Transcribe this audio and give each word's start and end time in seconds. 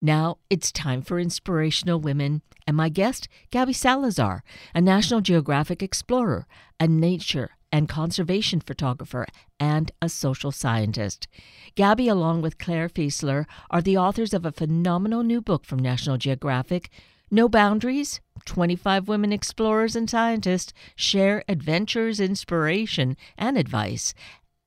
Now 0.00 0.38
it's 0.48 0.70
time 0.70 1.02
for 1.02 1.18
Inspirational 1.18 1.98
Women, 1.98 2.42
and 2.68 2.76
my 2.76 2.88
guest, 2.88 3.26
Gabby 3.50 3.72
Salazar, 3.72 4.44
a 4.72 4.80
National 4.80 5.20
Geographic 5.20 5.82
explorer, 5.82 6.46
a 6.78 6.86
nature 6.86 7.50
and 7.72 7.88
conservation 7.88 8.60
photographer, 8.60 9.26
and 9.58 9.90
a 10.00 10.08
social 10.08 10.52
scientist. 10.52 11.26
Gabby, 11.74 12.06
along 12.06 12.42
with 12.42 12.58
Clare 12.58 12.88
Fieseler, 12.88 13.46
are 13.72 13.82
the 13.82 13.98
authors 13.98 14.32
of 14.32 14.46
a 14.46 14.52
phenomenal 14.52 15.24
new 15.24 15.40
book 15.40 15.64
from 15.64 15.80
National 15.80 16.16
Geographic, 16.16 16.90
No 17.28 17.48
Boundaries 17.48 18.20
25 18.44 19.08
women 19.08 19.32
explorers 19.32 19.96
and 19.96 20.08
scientists 20.08 20.72
share 20.96 21.44
adventures, 21.48 22.20
inspiration, 22.20 23.16
and 23.36 23.58
advice 23.58 24.14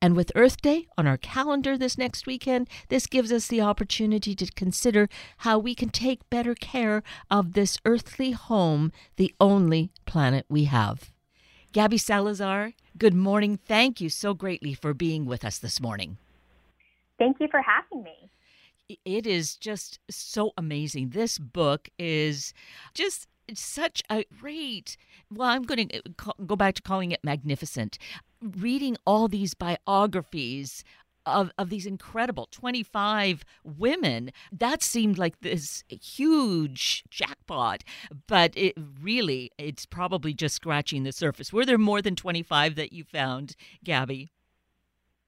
and 0.02 0.16
with 0.16 0.32
Earth 0.36 0.62
Day 0.62 0.88
on 0.98 1.06
our 1.06 1.18
calendar 1.18 1.78
this 1.78 1.98
next 1.98 2.26
weekend, 2.26 2.68
this 2.90 3.06
gives 3.06 3.32
us 3.32 3.48
the 3.48 3.62
opportunity 3.62 4.36
to 4.36 4.52
consider 4.54 5.08
how 5.40 5.60
we 5.60 5.76
can 5.76 5.90
take 5.90 6.30
better 6.30 6.56
care 6.56 7.04
of 7.30 7.54
this 7.54 7.78
earthly 7.86 8.32
home, 8.32 8.92
the 9.18 9.34
only 9.40 9.92
planet 10.06 10.46
we 10.50 10.66
have. 10.66 11.12
Gabby 11.72 11.98
Salazar, 11.98 12.74
good 12.98 13.14
morning. 13.14 13.58
Thank 13.58 14.02
you 14.02 14.10
so 14.10 14.34
greatly 14.34 14.74
for 14.74 14.94
being 14.94 15.26
with 15.26 15.46
us 15.46 15.58
this 15.60 15.80
morning. 15.80 16.18
Thank 17.18 17.40
you 17.40 17.48
for 17.50 17.62
having 17.62 18.04
me 18.04 18.32
it 19.06 19.26
is 19.26 19.56
just 19.56 20.00
so 20.10 20.52
amazing. 20.58 21.10
This 21.10 21.38
book 21.38 21.90
is 21.98 22.54
just 22.94 23.28
such 23.54 24.02
a 24.10 24.24
great 24.40 24.96
well 25.30 25.50
i'm 25.50 25.64
going 25.64 25.90
to 25.90 26.02
uh, 26.26 26.32
go 26.46 26.56
back 26.56 26.74
to 26.74 26.82
calling 26.82 27.12
it 27.12 27.20
magnificent 27.22 27.98
reading 28.42 28.98
all 29.06 29.28
these 29.28 29.54
biographies 29.54 30.84
of, 31.26 31.52
of 31.58 31.70
these 31.70 31.86
incredible 31.86 32.48
25 32.52 33.44
women, 33.64 34.32
that 34.52 34.82
seemed 34.82 35.18
like 35.18 35.40
this 35.42 35.84
huge 35.90 37.04
jackpot. 37.10 37.84
But 38.28 38.54
it 38.56 38.76
really, 39.02 39.52
it's 39.58 39.86
probably 39.86 40.34
just 40.34 40.56
scratching 40.56 41.04
the 41.04 41.12
surface. 41.12 41.54
Were 41.54 41.66
there 41.66 41.78
more 41.78 42.02
than 42.02 42.16
25 42.16 42.76
that 42.76 42.94
you 42.94 43.04
found, 43.04 43.56
Gabby? 43.84 44.32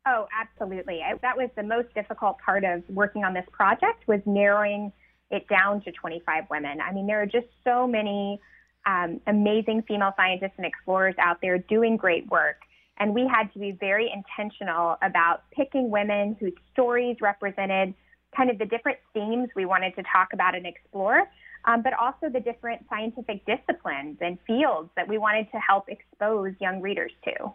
Oh, 0.05 0.27
absolutely. 0.37 1.01
I, 1.01 1.17
that 1.21 1.37
was 1.37 1.49
the 1.55 1.63
most 1.63 1.93
difficult 1.93 2.37
part 2.43 2.63
of 2.63 2.83
working 2.89 3.23
on 3.23 3.33
this 3.33 3.45
project 3.51 4.07
was 4.07 4.19
narrowing 4.25 4.91
it 5.31 5.47
down 5.47 5.81
to 5.83 5.91
25 5.91 6.45
women. 6.49 6.81
I 6.81 6.91
mean, 6.91 7.07
there 7.07 7.21
are 7.21 7.25
just 7.25 7.47
so 7.63 7.87
many 7.87 8.39
um, 8.85 9.21
amazing 9.27 9.83
female 9.87 10.13
scientists 10.17 10.53
and 10.57 10.65
explorers 10.65 11.15
out 11.19 11.39
there 11.41 11.57
doing 11.57 11.95
great 11.95 12.29
work. 12.29 12.57
And 12.97 13.13
we 13.13 13.27
had 13.27 13.51
to 13.53 13.59
be 13.59 13.71
very 13.71 14.11
intentional 14.13 14.97
about 15.01 15.43
picking 15.51 15.89
women 15.89 16.37
whose 16.39 16.53
stories 16.71 17.17
represented 17.21 17.93
kind 18.35 18.49
of 18.49 18.57
the 18.57 18.65
different 18.65 18.97
themes 19.13 19.49
we 19.55 19.65
wanted 19.65 19.95
to 19.95 20.03
talk 20.03 20.29
about 20.33 20.55
and 20.55 20.65
explore, 20.65 21.23
um, 21.65 21.81
but 21.81 21.93
also 21.93 22.29
the 22.29 22.39
different 22.39 22.85
scientific 22.89 23.45
disciplines 23.45 24.17
and 24.21 24.37
fields 24.45 24.89
that 24.95 25.07
we 25.07 25.17
wanted 25.17 25.51
to 25.51 25.57
help 25.59 25.89
expose 25.89 26.53
young 26.59 26.81
readers 26.81 27.11
to. 27.23 27.51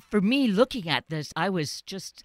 For 0.00 0.20
me, 0.20 0.46
looking 0.48 0.88
at 0.88 1.08
this, 1.08 1.32
I 1.34 1.48
was 1.48 1.82
just 1.82 2.22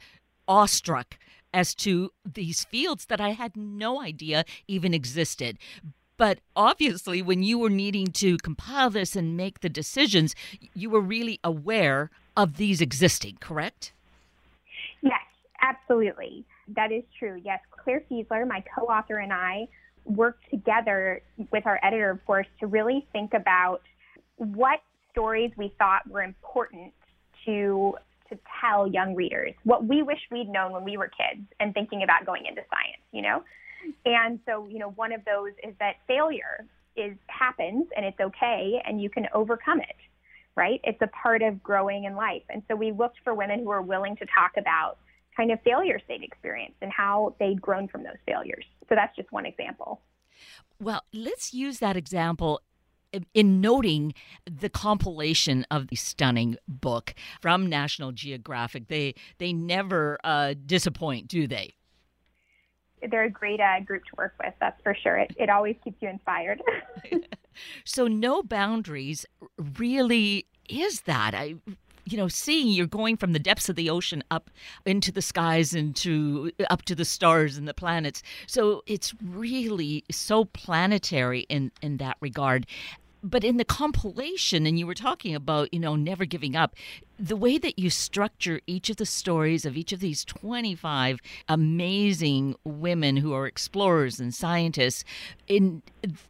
awestruck 0.48 1.18
as 1.54 1.76
to 1.76 2.12
these 2.26 2.66
fields 2.66 3.06
that 3.06 3.22
I 3.22 3.30
had 3.30 3.56
no 3.56 4.02
idea 4.02 4.44
even 4.68 4.94
existed. 4.94 5.58
But 6.18 6.40
obviously, 6.56 7.22
when 7.22 7.44
you 7.44 7.58
were 7.58 7.70
needing 7.70 8.08
to 8.08 8.38
compile 8.38 8.90
this 8.90 9.16
and 9.16 9.36
make 9.36 9.62
the 9.62 9.70
decisions, 9.70 10.36
you 10.74 10.90
were 10.90 11.02
really 11.02 11.40
aware 11.44 12.12
of 12.38 12.58
these 12.58 12.82
existing, 12.82 13.38
correct? 13.40 13.94
Yes, 15.02 15.22
absolutely. 15.62 16.46
That 16.76 16.92
is 16.92 17.04
true. 17.18 17.42
Yes, 17.44 17.60
Clare 17.72 18.04
Fieseler, 18.10 18.48
my 18.48 18.64
co 18.76 18.86
author, 18.86 19.18
and 19.18 19.34
I 19.34 19.68
worked 20.06 20.50
together 20.50 21.22
with 21.52 21.66
our 21.66 21.80
editor, 21.84 22.10
of 22.10 22.26
course, 22.26 22.48
to 22.60 22.68
really 22.68 23.06
think 23.12 23.34
about 23.34 23.82
what 24.38 24.82
stories 25.12 25.52
we 25.58 25.74
thought 25.78 26.08
were 26.10 26.24
important 26.24 26.94
to 27.46 27.96
to 28.30 28.40
tell 28.62 28.88
young 28.88 29.16
readers 29.16 29.54
what 29.64 29.86
we 29.86 30.02
wish 30.02 30.18
we'd 30.32 30.50
known 30.50 30.72
when 30.72 30.84
we 30.84 30.98
were 30.98 31.08
kids 31.10 31.46
and 31.60 31.74
thinking 31.74 32.04
about 32.04 32.26
going 32.26 32.46
into 32.46 32.62
science, 32.70 33.02
you 33.12 33.22
know? 33.22 33.44
And 34.06 34.40
so, 34.46 34.68
you 34.68 34.80
know, 34.80 34.92
one 34.92 35.12
of 35.12 35.24
those 35.26 35.52
is 35.64 35.74
that 35.80 35.96
failure 36.08 36.66
is 36.96 37.16
happens 37.28 37.88
and 37.96 38.06
it's 38.06 38.20
okay 38.20 38.82
and 38.86 39.02
you 39.02 39.10
can 39.10 39.28
overcome 39.34 39.80
it, 39.80 39.96
right? 40.56 40.80
It's 40.84 41.02
a 41.02 41.08
part 41.08 41.42
of 41.42 41.62
growing 41.64 42.04
in 42.04 42.16
life. 42.16 42.44
And 42.50 42.64
so 42.68 42.76
we 42.76 42.92
looked 42.92 43.18
for 43.24 43.34
women 43.34 43.60
who 43.60 43.66
were 43.66 43.82
willing 43.82 44.16
to 44.18 44.26
talk 44.26 44.52
about 44.58 44.98
kind 45.36 45.52
of 45.52 45.60
failures 45.64 46.02
they'd 46.08 46.24
experienced 46.24 46.78
and 46.82 46.92
how 46.92 47.36
they'd 47.40 47.62
grown 47.62 47.88
from 47.88 48.04
those 48.04 48.18
failures. 48.26 48.66
So 48.90 48.96
that's 48.96 49.16
just 49.16 49.32
one 49.32 49.46
example. 49.46 50.02
Well, 50.80 51.04
let's 51.14 51.54
use 51.54 51.80
that 51.80 51.98
example 51.98 52.62
in 53.34 53.62
noting 53.62 54.14
the 54.50 54.70
compilation 54.70 55.66
of 55.70 55.88
the 55.88 55.96
stunning 55.96 56.58
book 56.68 57.14
from 57.42 57.68
National 57.68 58.12
Geographic. 58.12 58.88
They 58.88 59.14
they 59.38 59.54
never 59.54 60.18
uh, 60.24 60.56
disappoint, 60.66 61.28
do 61.28 61.48
they? 61.48 61.76
They're 63.10 63.24
a 63.24 63.30
great 63.30 63.60
uh, 63.60 63.80
group 63.82 64.04
to 64.06 64.12
work 64.18 64.34
with. 64.44 64.54
That's 64.60 64.82
for 64.82 64.96
sure. 64.96 65.18
It, 65.18 65.36
it 65.38 65.50
always 65.50 65.76
keeps 65.84 66.02
you 66.02 66.10
inspired. 66.10 66.62
so, 67.86 68.08
no 68.08 68.44
boundaries 68.44 69.26
really 69.78 70.46
is 70.70 71.02
that. 71.02 71.34
I, 71.34 71.56
you 72.06 72.18
know, 72.18 72.28
seeing 72.28 72.68
you're 72.68 72.88
going 72.88 73.18
from 73.18 73.34
the 73.34 73.40
depths 73.40 73.70
of 73.70 73.76
the 73.76 73.90
ocean 73.90 74.24
up 74.30 74.50
into 74.86 75.12
the 75.12 75.22
skies 75.22 75.74
and 75.74 75.96
to 75.98 76.52
up 76.70 76.84
to 76.84 76.96
the 76.96 77.06
stars 77.06 77.58
and 77.58 77.68
the 77.68 77.74
planets. 77.74 78.22
So 78.48 78.84
it's 78.86 79.14
really 79.24 80.04
so 80.12 80.46
planetary 80.46 81.42
in 81.50 81.72
in 81.82 81.98
that 81.98 82.18
regard 82.20 82.68
but 83.24 83.44
in 83.44 83.58
the 83.58 83.66
compilation 83.66 84.66
and 84.66 84.78
you 84.78 84.86
were 84.86 84.94
talking 84.94 85.34
about 85.34 85.74
you 85.74 85.80
know 85.80 85.96
never 85.96 86.26
giving 86.26 86.56
up 86.56 86.76
the 87.18 87.36
way 87.36 87.58
that 87.58 87.80
you 87.80 87.90
structure 87.90 88.60
each 88.68 88.90
of 88.90 88.98
the 88.98 89.06
stories 89.06 89.66
of 89.66 89.78
each 89.78 89.92
of 89.94 90.00
these 90.00 90.26
25 90.26 91.20
amazing 91.48 92.56
women 92.64 93.18
who 93.18 93.34
are 93.34 93.48
explorers 93.48 94.20
and 94.20 94.34
scientists 94.34 95.04
in 95.48 95.82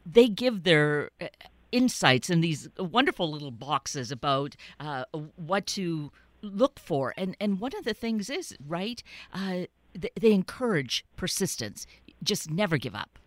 they 0.06 0.28
give 0.28 0.62
their 0.62 1.10
uh, 1.20 1.26
insights 1.74 2.30
in 2.30 2.40
these 2.40 2.68
wonderful 2.78 3.28
little 3.30 3.50
boxes 3.50 4.12
about 4.12 4.54
uh, 4.78 5.04
what 5.34 5.66
to 5.66 6.12
look 6.40 6.78
for. 6.78 7.12
And 7.16 7.36
and 7.40 7.60
one 7.60 7.72
of 7.76 7.84
the 7.84 7.94
things 7.94 8.30
is 8.30 8.56
right 8.66 9.02
uh, 9.32 9.66
they, 9.92 10.10
they 10.18 10.32
encourage 10.32 11.04
persistence. 11.16 11.86
Just 12.22 12.50
never 12.50 12.78
give 12.78 12.94
up. 12.94 13.18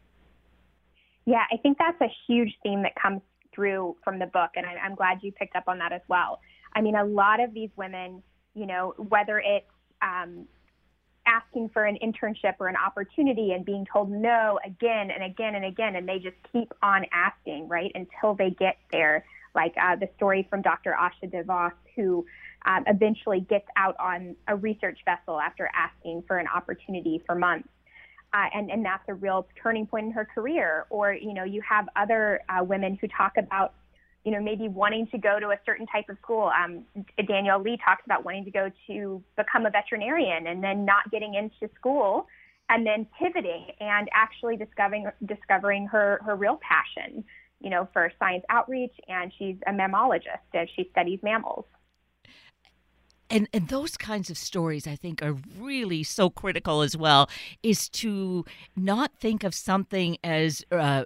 Yeah, 1.26 1.44
I 1.52 1.58
think 1.58 1.78
that's 1.78 2.00
a 2.00 2.08
huge 2.26 2.54
theme 2.64 2.84
that 2.84 2.96
comes 2.96 3.22
through 3.58 3.96
from 4.04 4.20
the 4.20 4.28
book, 4.28 4.52
and 4.56 4.66
I, 4.66 4.76
I'm 4.76 4.94
glad 4.94 5.18
you 5.24 5.32
picked 5.32 5.56
up 5.56 5.64
on 5.68 5.80
that 5.80 5.92
as 5.92 6.02
well. 6.08 6.40
I 6.76 6.82
mean, 6.82 6.96
a 6.96 7.04
lot 7.04 7.42
of 7.42 7.56
these 7.56 7.72
women, 7.76 8.22
you 8.54 8.68
know, 8.68 8.94
whether 8.98 9.40
it's 9.40 9.66
um, 10.04 10.48
asking 11.26 11.70
for 11.70 11.84
an 11.84 11.98
internship 12.04 12.54
or 12.60 12.68
an 12.68 12.76
opportunity 12.76 13.54
and 13.54 13.66
being 13.66 13.86
told 13.92 14.12
no 14.12 14.60
again 14.64 15.10
and 15.10 15.24
again 15.24 15.56
and 15.56 15.66
again, 15.66 15.96
and 15.96 16.08
they 16.08 16.20
just 16.20 16.38
keep 16.54 16.72
on 16.84 17.04
asking, 17.12 17.68
right, 17.68 17.92
until 17.96 18.36
they 18.36 18.52
get 18.52 18.78
there. 18.92 19.26
Like 19.56 19.74
uh, 19.82 19.96
the 19.96 20.08
story 20.18 20.46
from 20.52 20.62
Dr. 20.62 20.96
Asha 21.00 21.32
de 21.32 21.44
Vos, 21.44 21.72
who 21.96 22.24
um, 22.68 22.84
eventually 22.86 23.40
gets 23.40 23.66
out 23.76 23.96
on 24.00 24.36
a 24.48 24.56
research 24.56 25.00
vessel 25.04 25.40
after 25.40 25.68
asking 25.74 26.26
for 26.28 26.38
an 26.38 26.46
opportunity 26.48 27.24
for 27.26 27.34
months 27.34 27.68
uh, 28.38 28.50
and 28.54 28.70
and 28.70 28.86
that's 28.86 29.04
a 29.08 29.14
real 29.14 29.48
turning 29.62 29.88
point 29.88 30.06
in 30.06 30.12
her 30.12 30.26
career. 30.26 30.86
Or 30.90 31.14
you 31.14 31.34
know, 31.34 31.44
you 31.44 31.62
have 31.68 31.88
other 31.96 32.42
uh, 32.50 32.64
women 32.64 32.98
who 33.00 33.08
talk 33.08 33.34
about 33.38 33.74
you 34.24 34.32
know 34.32 34.42
maybe 34.42 34.68
wanting 34.68 35.08
to 35.08 35.18
go 35.18 35.40
to 35.40 35.48
a 35.48 35.60
certain 35.66 35.88
type 35.88 36.06
of 36.10 36.18
school. 36.22 36.52
Um, 36.58 36.84
Danielle 37.28 37.62
Lee 37.62 37.78
talks 37.84 38.04
about 38.06 38.26
wanting 38.26 38.46
to 38.46 38.52
go 38.52 38.70
to 38.88 39.24
become 39.36 39.66
a 39.66 39.70
veterinarian 39.70 40.48
and 40.48 40.64
then 40.64 40.86
not 40.86 41.10
getting 41.12 41.34
into 41.34 41.74
school 41.76 42.28
and 42.70 42.86
then 42.86 43.08
pivoting 43.18 43.68
and 43.80 44.10
actually 44.14 44.58
discovering 44.58 45.10
discovering 45.26 45.88
her 45.88 46.20
her 46.26 46.36
real 46.36 46.60
passion 46.62 47.24
you 47.60 47.70
know 47.70 47.88
for 47.94 48.12
science 48.20 48.44
outreach 48.50 48.94
and 49.08 49.32
she's 49.40 49.56
a 49.68 49.72
mammologist 49.72 50.46
and 50.54 50.70
she 50.76 50.88
studies 50.92 51.20
mammals 51.24 51.66
and 53.30 53.48
and 53.54 53.68
those 53.68 53.98
kinds 53.98 54.30
of 54.30 54.38
stories 54.38 54.88
i 54.88 54.96
think 54.96 55.22
are 55.22 55.36
really 55.60 56.04
so 56.04 56.30
critical 56.30 56.82
as 56.82 56.96
well 56.96 57.30
is 57.64 57.90
to 57.90 58.46
not 58.76 59.12
think 59.20 59.44
of 59.44 59.54
something 59.54 60.18
as 60.24 60.64
uh, 60.72 61.04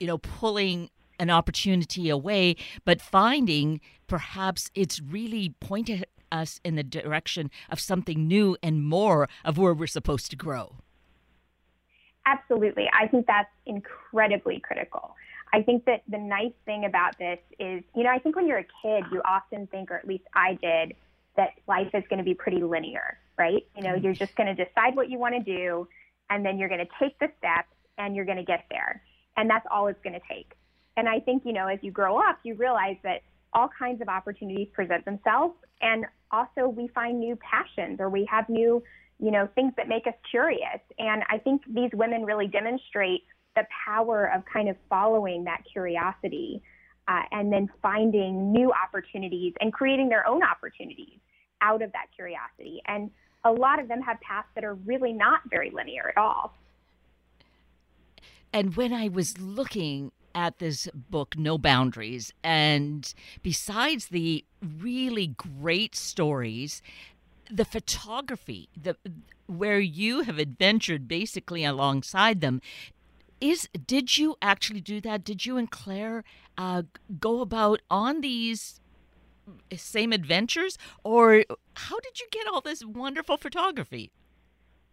you 0.00 0.06
know 0.06 0.18
pulling 0.18 0.90
an 1.18 1.30
opportunity 1.30 2.08
away 2.08 2.56
but 2.84 3.00
finding 3.00 3.80
perhaps 4.06 4.70
it's 4.74 5.00
really 5.00 5.54
pointing 5.60 6.04
us 6.34 6.60
in 6.64 6.74
the 6.74 6.82
direction 6.82 7.50
of 7.70 7.80
something 7.80 8.26
new 8.26 8.56
and 8.62 8.84
more 8.84 9.28
of 9.44 9.56
where 9.56 9.72
we're 9.72 9.86
supposed 9.86 10.30
to 10.30 10.36
grow. 10.36 10.76
Absolutely. 12.26 12.90
I 12.92 13.06
think 13.06 13.26
that's 13.26 13.50
incredibly 13.66 14.60
critical 14.60 15.14
I 15.54 15.62
think 15.62 15.84
that 15.84 16.02
the 16.08 16.18
nice 16.18 16.52
thing 16.64 16.84
about 16.84 17.16
this 17.16 17.38
is, 17.60 17.84
you 17.94 18.02
know, 18.02 18.10
I 18.10 18.18
think 18.18 18.34
when 18.34 18.48
you're 18.48 18.58
a 18.58 18.66
kid, 18.82 19.04
you 19.12 19.22
often 19.24 19.68
think, 19.68 19.88
or 19.88 19.94
at 19.94 20.08
least 20.08 20.24
I 20.34 20.58
did, 20.60 20.96
that 21.36 21.50
life 21.68 21.90
is 21.94 22.02
going 22.10 22.18
to 22.18 22.24
be 22.24 22.34
pretty 22.34 22.60
linear, 22.60 23.18
right? 23.38 23.64
You 23.76 23.84
know, 23.84 23.94
you're 23.94 24.14
just 24.14 24.34
going 24.34 24.48
to 24.54 24.64
decide 24.64 24.96
what 24.96 25.08
you 25.10 25.18
want 25.20 25.36
to 25.36 25.40
do 25.40 25.86
and 26.28 26.44
then 26.44 26.58
you're 26.58 26.68
going 26.68 26.84
to 26.84 26.90
take 26.98 27.16
the 27.20 27.28
steps 27.38 27.68
and 27.98 28.16
you're 28.16 28.24
going 28.24 28.38
to 28.38 28.44
get 28.44 28.64
there. 28.68 29.00
And 29.36 29.48
that's 29.48 29.64
all 29.70 29.86
it's 29.86 30.02
going 30.02 30.14
to 30.14 30.26
take. 30.28 30.54
And 30.96 31.08
I 31.08 31.20
think, 31.20 31.44
you 31.44 31.52
know, 31.52 31.68
as 31.68 31.78
you 31.82 31.92
grow 31.92 32.18
up, 32.18 32.40
you 32.42 32.54
realize 32.56 32.96
that 33.04 33.22
all 33.52 33.70
kinds 33.78 34.02
of 34.02 34.08
opportunities 34.08 34.66
present 34.72 35.04
themselves. 35.04 35.54
And 35.80 36.04
also, 36.32 36.66
we 36.66 36.88
find 36.88 37.20
new 37.20 37.36
passions 37.36 38.00
or 38.00 38.10
we 38.10 38.24
have 38.28 38.48
new, 38.48 38.82
you 39.20 39.30
know, 39.30 39.48
things 39.54 39.72
that 39.76 39.86
make 39.86 40.08
us 40.08 40.14
curious. 40.28 40.80
And 40.98 41.22
I 41.30 41.38
think 41.38 41.62
these 41.68 41.90
women 41.92 42.24
really 42.24 42.48
demonstrate 42.48 43.22
the 43.56 43.66
power 43.84 44.30
of 44.34 44.44
kind 44.44 44.68
of 44.68 44.76
following 44.88 45.44
that 45.44 45.62
curiosity 45.70 46.62
uh, 47.08 47.22
and 47.32 47.52
then 47.52 47.68
finding 47.82 48.52
new 48.52 48.72
opportunities 48.72 49.52
and 49.60 49.72
creating 49.72 50.08
their 50.08 50.26
own 50.26 50.42
opportunities 50.42 51.18
out 51.60 51.82
of 51.82 51.92
that 51.92 52.06
curiosity. 52.14 52.82
And 52.86 53.10
a 53.44 53.52
lot 53.52 53.78
of 53.78 53.88
them 53.88 54.00
have 54.02 54.20
paths 54.20 54.48
that 54.54 54.64
are 54.64 54.74
really 54.74 55.12
not 55.12 55.40
very 55.50 55.70
linear 55.70 56.08
at 56.08 56.16
all. 56.16 56.54
And 58.52 58.76
when 58.76 58.92
I 58.92 59.08
was 59.08 59.38
looking 59.38 60.12
at 60.34 60.58
this 60.58 60.88
book, 60.94 61.36
No 61.36 61.58
Boundaries, 61.58 62.32
and 62.42 63.12
besides 63.42 64.06
the 64.06 64.44
really 64.62 65.28
great 65.28 65.94
stories, 65.94 66.82
the 67.50 67.64
photography, 67.64 68.68
the 68.80 68.96
where 69.46 69.80
you 69.80 70.22
have 70.22 70.38
adventured 70.38 71.06
basically 71.06 71.64
alongside 71.64 72.40
them, 72.40 72.62
is 73.44 73.68
did 73.86 74.16
you 74.16 74.36
actually 74.40 74.80
do 74.80 75.00
that? 75.02 75.22
Did 75.22 75.44
you 75.44 75.58
and 75.58 75.70
Clare 75.70 76.24
uh, 76.56 76.82
go 77.20 77.42
about 77.42 77.82
on 77.90 78.22
these 78.22 78.80
same 79.76 80.12
adventures, 80.12 80.78
or 81.04 81.44
how 81.74 82.00
did 82.00 82.18
you 82.20 82.26
get 82.32 82.46
all 82.48 82.62
this 82.62 82.82
wonderful 82.84 83.36
photography? 83.36 84.10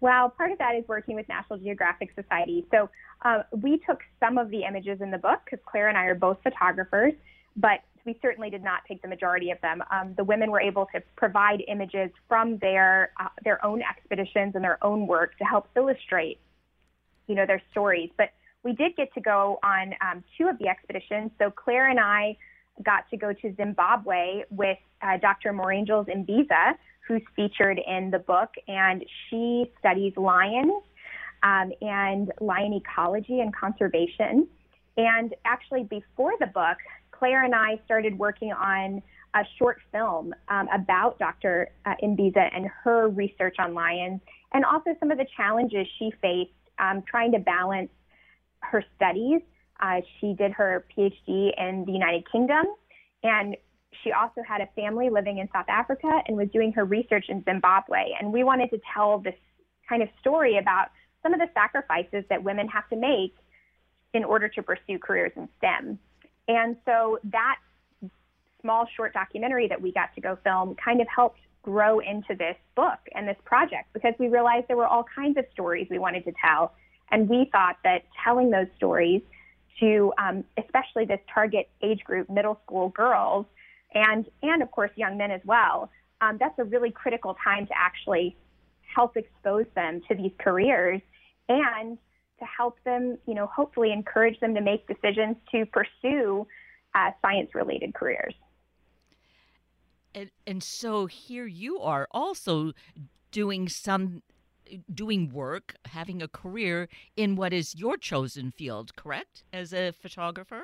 Well, 0.02 0.30
part 0.30 0.52
of 0.52 0.58
that 0.58 0.76
is 0.76 0.84
working 0.88 1.16
with 1.16 1.30
National 1.30 1.60
Geographic 1.60 2.12
Society. 2.14 2.66
So 2.72 2.90
uh, 3.22 3.44
we 3.52 3.78
took 3.88 4.00
some 4.20 4.38
of 4.38 4.50
the 4.50 4.64
images 4.64 5.00
in 5.00 5.12
the 5.12 5.18
book 5.18 5.40
because 5.46 5.60
Clare 5.66 5.88
and 5.88 5.98
I 5.98 6.06
are 6.06 6.16
both 6.16 6.40
photographers, 6.44 7.14
but 7.56 7.80
we 8.04 8.18
certainly 8.22 8.50
did 8.50 8.64
not 8.64 8.82
take 8.86 9.02
the 9.02 9.08
majority 9.08 9.52
of 9.52 9.62
them. 9.62 9.82
Um, 9.92 10.14
the 10.18 10.24
women 10.26 10.52
were 10.52 10.60
able 10.60 10.88
to 10.88 11.02
provide 11.16 11.64
images 11.70 12.10
from 12.28 12.58
their 12.58 13.12
uh, 13.18 13.30
their 13.46 13.64
own 13.64 13.82
expeditions 13.82 14.56
and 14.56 14.64
their 14.64 14.84
own 14.84 15.08
work 15.08 15.38
to 15.38 15.46
help 15.46 15.70
illustrate, 15.78 16.40
you 17.28 17.36
know, 17.36 17.46
their 17.46 17.62
stories. 17.72 18.10
But 18.18 18.32
we 18.64 18.74
did 18.74 18.96
get 18.96 19.14
to 19.14 19.22
go 19.22 19.60
on 19.64 19.94
um, 20.02 20.24
two 20.38 20.48
of 20.48 20.58
the 20.60 20.68
expeditions. 20.68 21.32
So 21.40 21.52
Clare 21.52 21.90
and 21.90 22.00
I 22.00 22.38
got 22.84 23.10
to 23.10 23.18
go 23.18 23.34
to 23.34 23.56
Zimbabwe 23.56 24.44
with 24.50 24.78
uh, 25.02 25.18
Dr. 25.18 25.54
Moreangels 25.54 26.08
Mbizah, 26.08 26.74
who's 27.08 27.22
featured 27.36 27.80
in 27.86 28.12
the 28.12 28.20
book, 28.20 28.50
and 28.68 29.04
she 29.30 29.72
studies 29.80 30.14
lions 30.16 30.84
um, 31.44 31.72
and 31.82 32.32
lion 32.40 32.74
ecology 32.74 33.40
and 33.40 33.56
conservation. 33.56 34.48
And 34.98 35.34
actually, 35.46 35.84
before 35.84 36.34
the 36.40 36.48
book, 36.48 36.78
Clare 37.12 37.44
and 37.44 37.56
I 37.56 37.80
started 37.86 38.18
working 38.18 38.52
on 38.52 39.02
a 39.34 39.44
short 39.58 39.80
film 39.92 40.34
um, 40.50 40.68
about 40.74 41.18
Dr. 41.18 41.70
Uh, 41.86 41.94
Mbizah 42.04 42.50
and 42.56 42.68
her 42.84 43.08
research 43.08 43.56
on 43.60 43.74
lions, 43.74 44.20
and 44.54 44.66
also 44.66 44.96
some 45.00 45.10
of 45.10 45.18
the 45.18 45.26
challenges 45.38 45.88
she 45.98 46.12
faced 46.22 46.52
um, 46.80 47.02
trying 47.10 47.32
to 47.32 47.40
balance 47.40 47.90
her 48.62 48.84
studies. 48.96 49.42
Uh, 49.80 50.02
she 50.20 50.34
did 50.34 50.52
her 50.52 50.86
PhD 50.96 51.52
in 51.58 51.86
the 51.86 51.92
United 51.92 52.30
Kingdom, 52.32 52.66
and 53.24 53.58
she 54.04 54.12
also 54.12 54.42
had 54.48 54.62
a 54.62 54.68
family 54.76 55.10
living 55.10 55.40
in 55.40 55.50
South 55.52 55.66
Africa 55.68 56.22
and 56.28 56.38
was 56.38 56.48
doing 56.50 56.72
her 56.74 56.86
research 56.86 57.26
in 57.30 57.44
Zimbabwe. 57.44 58.12
And 58.20 58.32
we 58.32 58.44
wanted 58.44 58.70
to 58.70 58.80
tell 58.94 59.20
this 59.20 59.36
kind 59.88 60.02
of 60.02 60.10
story 60.20 60.58
about 60.58 60.90
some 61.24 61.34
of 61.34 61.40
the 61.40 61.50
sacrifices 61.54 62.24
that 62.30 62.44
women 62.44 62.68
have 62.68 62.88
to 62.90 62.96
make 62.96 63.36
in 64.14 64.24
order 64.24 64.48
to 64.48 64.64
pursue 64.64 64.98
careers 65.00 65.32
in 65.36 65.48
STEM. 65.58 66.00
And 66.48 66.78
so 66.86 67.20
that 67.26 67.58
small 68.62 68.88
short 68.96 69.14
documentary 69.14 69.68
that 69.68 69.82
we 69.82 69.92
got 69.92 70.14
to 70.16 70.22
go 70.22 70.38
film 70.44 70.76
kind 70.84 71.02
of 71.02 71.08
helped 71.14 71.40
grow 71.64 72.00
into 72.00 72.36
this 72.36 72.56
book 72.76 73.00
and 73.14 73.28
this 73.28 73.38
project 73.46 73.94
because 73.94 74.14
we 74.20 74.28
realized 74.28 74.68
there 74.68 74.78
were 74.78 74.88
all 74.88 75.06
kinds 75.16 75.38
of 75.38 75.46
stories 75.54 75.88
we 75.90 76.00
wanted 76.00 76.24
to 76.26 76.34
tell. 76.44 76.74
And 77.12 77.28
we 77.30 77.50
thought 77.52 77.78
that 77.84 78.04
telling 78.24 78.52
those 78.52 78.68
stories 78.78 79.22
to 79.80 80.14
um, 80.18 80.44
especially 80.58 81.06
this 81.06 81.20
target 81.34 81.70
age 81.82 82.04
group, 82.04 82.30
middle 82.30 82.60
school 82.64 82.90
girls, 82.90 83.46
and 83.94 84.26
and 84.42 84.62
of 84.62 84.72
course 84.72 84.92
young 84.96 85.18
men 85.18 85.32
as 85.32 85.42
well. 85.44 85.90
Um, 86.22 86.38
that's 86.40 86.58
a 86.60 86.64
really 86.64 86.92
critical 86.92 87.36
time 87.44 87.66
to 87.68 87.74
actually 87.76 88.38
help 88.96 89.18
expose 89.18 89.66
them 89.76 90.02
to 90.08 90.16
these 90.16 90.32
careers 90.40 91.02
and 91.50 91.98
to 92.40 92.46
help 92.46 92.78
them, 92.84 93.18
you 93.28 93.34
know, 93.34 93.48
hopefully 93.48 93.92
encourage 93.92 94.40
them 94.40 94.54
to 94.56 94.62
make 94.62 94.88
decisions 94.88 95.36
to 95.52 95.66
pursue 95.66 96.48
uh, 96.94 97.12
science-related 97.22 97.94
careers. 97.94 98.34
And, 100.14 100.30
and 100.46 100.62
so 100.62 101.06
here 101.06 101.46
you 101.48 101.80
are 101.80 102.08
also 102.12 102.74
doing 103.32 103.70
some 103.70 104.24
doing 104.94 105.32
work, 105.32 105.76
having 105.86 106.22
a 106.22 106.28
career 106.28 106.88
in 107.16 107.36
what 107.36 107.54
is 107.54 107.76
your 107.76 107.98
chosen 107.98 108.52
field, 108.52 108.96
correct? 108.96 109.44
As 109.52 109.74
a 109.74 109.92
photographer? 109.92 110.64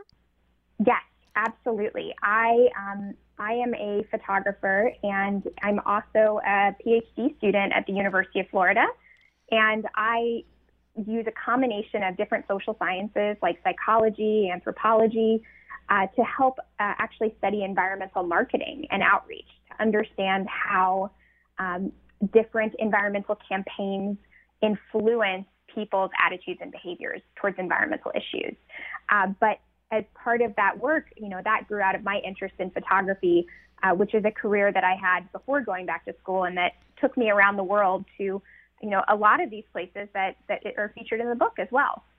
Yes, 0.85 1.01
absolutely. 1.35 2.13
I 2.23 2.67
um, 2.77 3.13
I 3.39 3.53
am 3.53 3.73
a 3.75 4.03
photographer 4.09 4.91
and 5.03 5.43
I'm 5.61 5.79
also 5.85 6.39
a 6.45 6.75
PhD 6.85 7.37
student 7.37 7.73
at 7.73 7.85
the 7.85 7.93
University 7.93 8.39
of 8.39 8.47
Florida. 8.49 8.85
And 9.51 9.85
I 9.95 10.43
use 11.05 11.25
a 11.27 11.31
combination 11.31 12.03
of 12.03 12.17
different 12.17 12.45
social 12.47 12.75
sciences 12.79 13.37
like 13.41 13.59
psychology, 13.63 14.49
anthropology, 14.51 15.43
uh, 15.89 16.07
to 16.15 16.23
help 16.23 16.57
uh, 16.59 16.93
actually 16.97 17.33
study 17.37 17.63
environmental 17.63 18.23
marketing 18.23 18.87
and 18.91 19.01
outreach 19.03 19.47
to 19.69 19.81
understand 19.81 20.47
how 20.49 21.11
um, 21.59 21.91
different 22.33 22.73
environmental 22.79 23.37
campaigns 23.47 24.17
influence 24.61 25.45
people's 25.73 26.11
attitudes 26.25 26.59
and 26.61 26.71
behaviors 26.71 27.21
towards 27.35 27.57
environmental 27.59 28.11
issues. 28.15 28.55
Uh, 29.09 29.27
but 29.39 29.59
as 29.91 30.03
part 30.15 30.41
of 30.41 30.55
that 30.55 30.79
work, 30.79 31.05
you 31.15 31.29
know, 31.29 31.39
that 31.43 31.67
grew 31.67 31.81
out 31.81 31.95
of 31.95 32.03
my 32.03 32.19
interest 32.25 32.55
in 32.59 32.71
photography, 32.71 33.45
uh, 33.83 33.91
which 33.91 34.13
is 34.13 34.25
a 34.25 34.31
career 34.31 34.71
that 34.71 34.83
I 34.83 34.95
had 34.95 35.31
before 35.31 35.61
going 35.61 35.85
back 35.85 36.05
to 36.05 36.15
school 36.19 36.45
and 36.45 36.57
that 36.57 36.73
took 36.99 37.15
me 37.15 37.29
around 37.29 37.57
the 37.57 37.63
world 37.63 38.05
to, 38.17 38.23
you 38.23 38.89
know, 38.89 39.03
a 39.07 39.15
lot 39.15 39.41
of 39.41 39.49
these 39.49 39.63
places 39.71 40.09
that, 40.13 40.37
that 40.49 40.61
are 40.77 40.91
featured 40.95 41.21
in 41.21 41.29
the 41.29 41.35
book 41.35 41.53
as 41.59 41.67
well. 41.71 42.03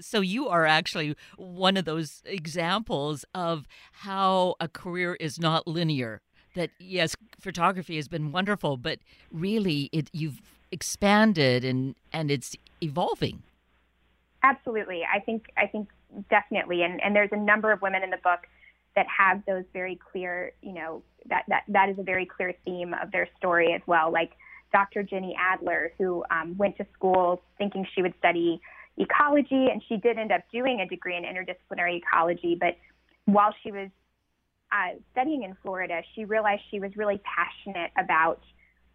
So 0.00 0.22
you 0.22 0.48
are 0.48 0.64
actually 0.64 1.16
one 1.36 1.76
of 1.76 1.84
those 1.84 2.22
examples 2.24 3.26
of 3.34 3.66
how 3.92 4.54
a 4.58 4.68
career 4.68 5.16
is 5.16 5.38
not 5.38 5.68
linear. 5.68 6.22
That 6.56 6.70
yes, 6.78 7.16
photography 7.40 7.96
has 7.96 8.08
been 8.08 8.32
wonderful, 8.32 8.76
but 8.76 8.98
really 9.30 9.88
it 9.92 10.10
you've 10.12 10.42
expanded 10.72 11.64
and 11.64 11.94
and 12.12 12.30
it's 12.30 12.56
evolving. 12.82 13.42
Absolutely. 14.42 15.02
I 15.04 15.20
think 15.20 15.46
I 15.56 15.66
think 15.66 15.88
definitely. 16.30 16.82
And, 16.82 17.02
and 17.02 17.14
there's 17.14 17.30
a 17.32 17.36
number 17.36 17.72
of 17.72 17.82
women 17.82 18.02
in 18.02 18.10
the 18.10 18.18
book 18.18 18.40
that 18.94 19.06
have 19.06 19.42
those 19.46 19.64
very 19.72 19.98
clear, 20.10 20.52
you 20.62 20.72
know, 20.72 21.02
that, 21.28 21.44
that, 21.48 21.62
that 21.68 21.88
is 21.90 21.98
a 21.98 22.02
very 22.02 22.24
clear 22.24 22.54
theme 22.64 22.94
of 23.02 23.12
their 23.12 23.28
story 23.36 23.72
as 23.74 23.82
well. 23.86 24.10
Like 24.10 24.32
Dr. 24.72 25.02
Jenny 25.02 25.36
Adler, 25.38 25.92
who 25.98 26.24
um, 26.30 26.56
went 26.56 26.76
to 26.78 26.86
school 26.94 27.42
thinking 27.58 27.86
she 27.94 28.02
would 28.02 28.14
study 28.18 28.60
ecology, 28.96 29.68
and 29.70 29.82
she 29.88 29.98
did 29.98 30.18
end 30.18 30.32
up 30.32 30.40
doing 30.50 30.80
a 30.80 30.88
degree 30.88 31.16
in 31.16 31.24
interdisciplinary 31.24 31.98
ecology. 31.98 32.56
But 32.58 32.76
while 33.26 33.54
she 33.62 33.70
was 33.70 33.90
uh, 34.72 34.96
studying 35.12 35.42
in 35.42 35.56
Florida, 35.62 36.02
she 36.14 36.24
realized 36.24 36.62
she 36.70 36.80
was 36.80 36.90
really 36.96 37.20
passionate 37.24 37.90
about 37.98 38.40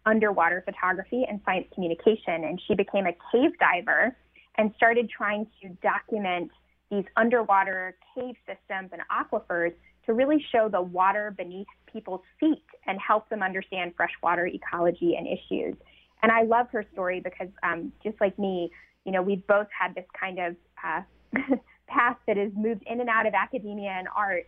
underwater 0.04 0.62
photography 0.64 1.24
and 1.28 1.40
science 1.44 1.66
communication, 1.74 2.44
and 2.44 2.60
she 2.66 2.74
became 2.74 3.06
a 3.06 3.12
cave 3.30 3.52
diver 3.58 4.16
and 4.58 4.72
started 4.76 5.08
trying 5.08 5.46
to 5.62 5.68
document 5.82 6.50
these 6.90 7.04
underwater 7.16 7.96
cave 8.14 8.34
systems 8.46 8.90
and 8.92 9.00
aquifers 9.10 9.72
to 10.04 10.12
really 10.12 10.44
show 10.52 10.68
the 10.68 10.82
water 10.82 11.34
beneath 11.36 11.66
people's 11.90 12.20
feet 12.38 12.64
and 12.86 12.98
help 13.00 13.28
them 13.28 13.42
understand 13.42 13.92
freshwater 13.96 14.46
ecology 14.46 15.14
and 15.16 15.26
issues. 15.26 15.74
And 16.22 16.30
I 16.30 16.42
love 16.42 16.66
her 16.72 16.84
story 16.92 17.20
because, 17.20 17.48
um, 17.62 17.92
just 18.02 18.20
like 18.20 18.38
me, 18.38 18.70
you 19.04 19.12
know, 19.12 19.22
we've 19.22 19.46
both 19.46 19.66
had 19.78 19.94
this 19.94 20.04
kind 20.18 20.38
of 20.38 20.56
uh, 20.84 21.02
path 21.86 22.16
that 22.26 22.36
has 22.36 22.50
moved 22.56 22.82
in 22.86 23.00
and 23.00 23.08
out 23.08 23.26
of 23.26 23.34
academia 23.34 23.90
and 23.90 24.08
art. 24.14 24.46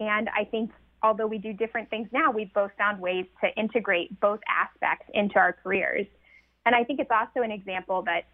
And 0.00 0.28
I 0.30 0.44
think 0.44 0.70
although 1.02 1.26
we 1.26 1.38
do 1.38 1.52
different 1.52 1.90
things 1.90 2.08
now, 2.12 2.30
we've 2.30 2.52
both 2.52 2.70
found 2.78 3.00
ways 3.00 3.26
to 3.42 3.54
integrate 3.56 4.18
both 4.20 4.40
aspects 4.48 5.06
into 5.14 5.36
our 5.36 5.52
careers. 5.52 6.06
And 6.66 6.74
I 6.74 6.82
think 6.84 7.00
it's 7.00 7.10
also 7.10 7.42
an 7.42 7.50
example 7.50 8.02
that 8.02 8.24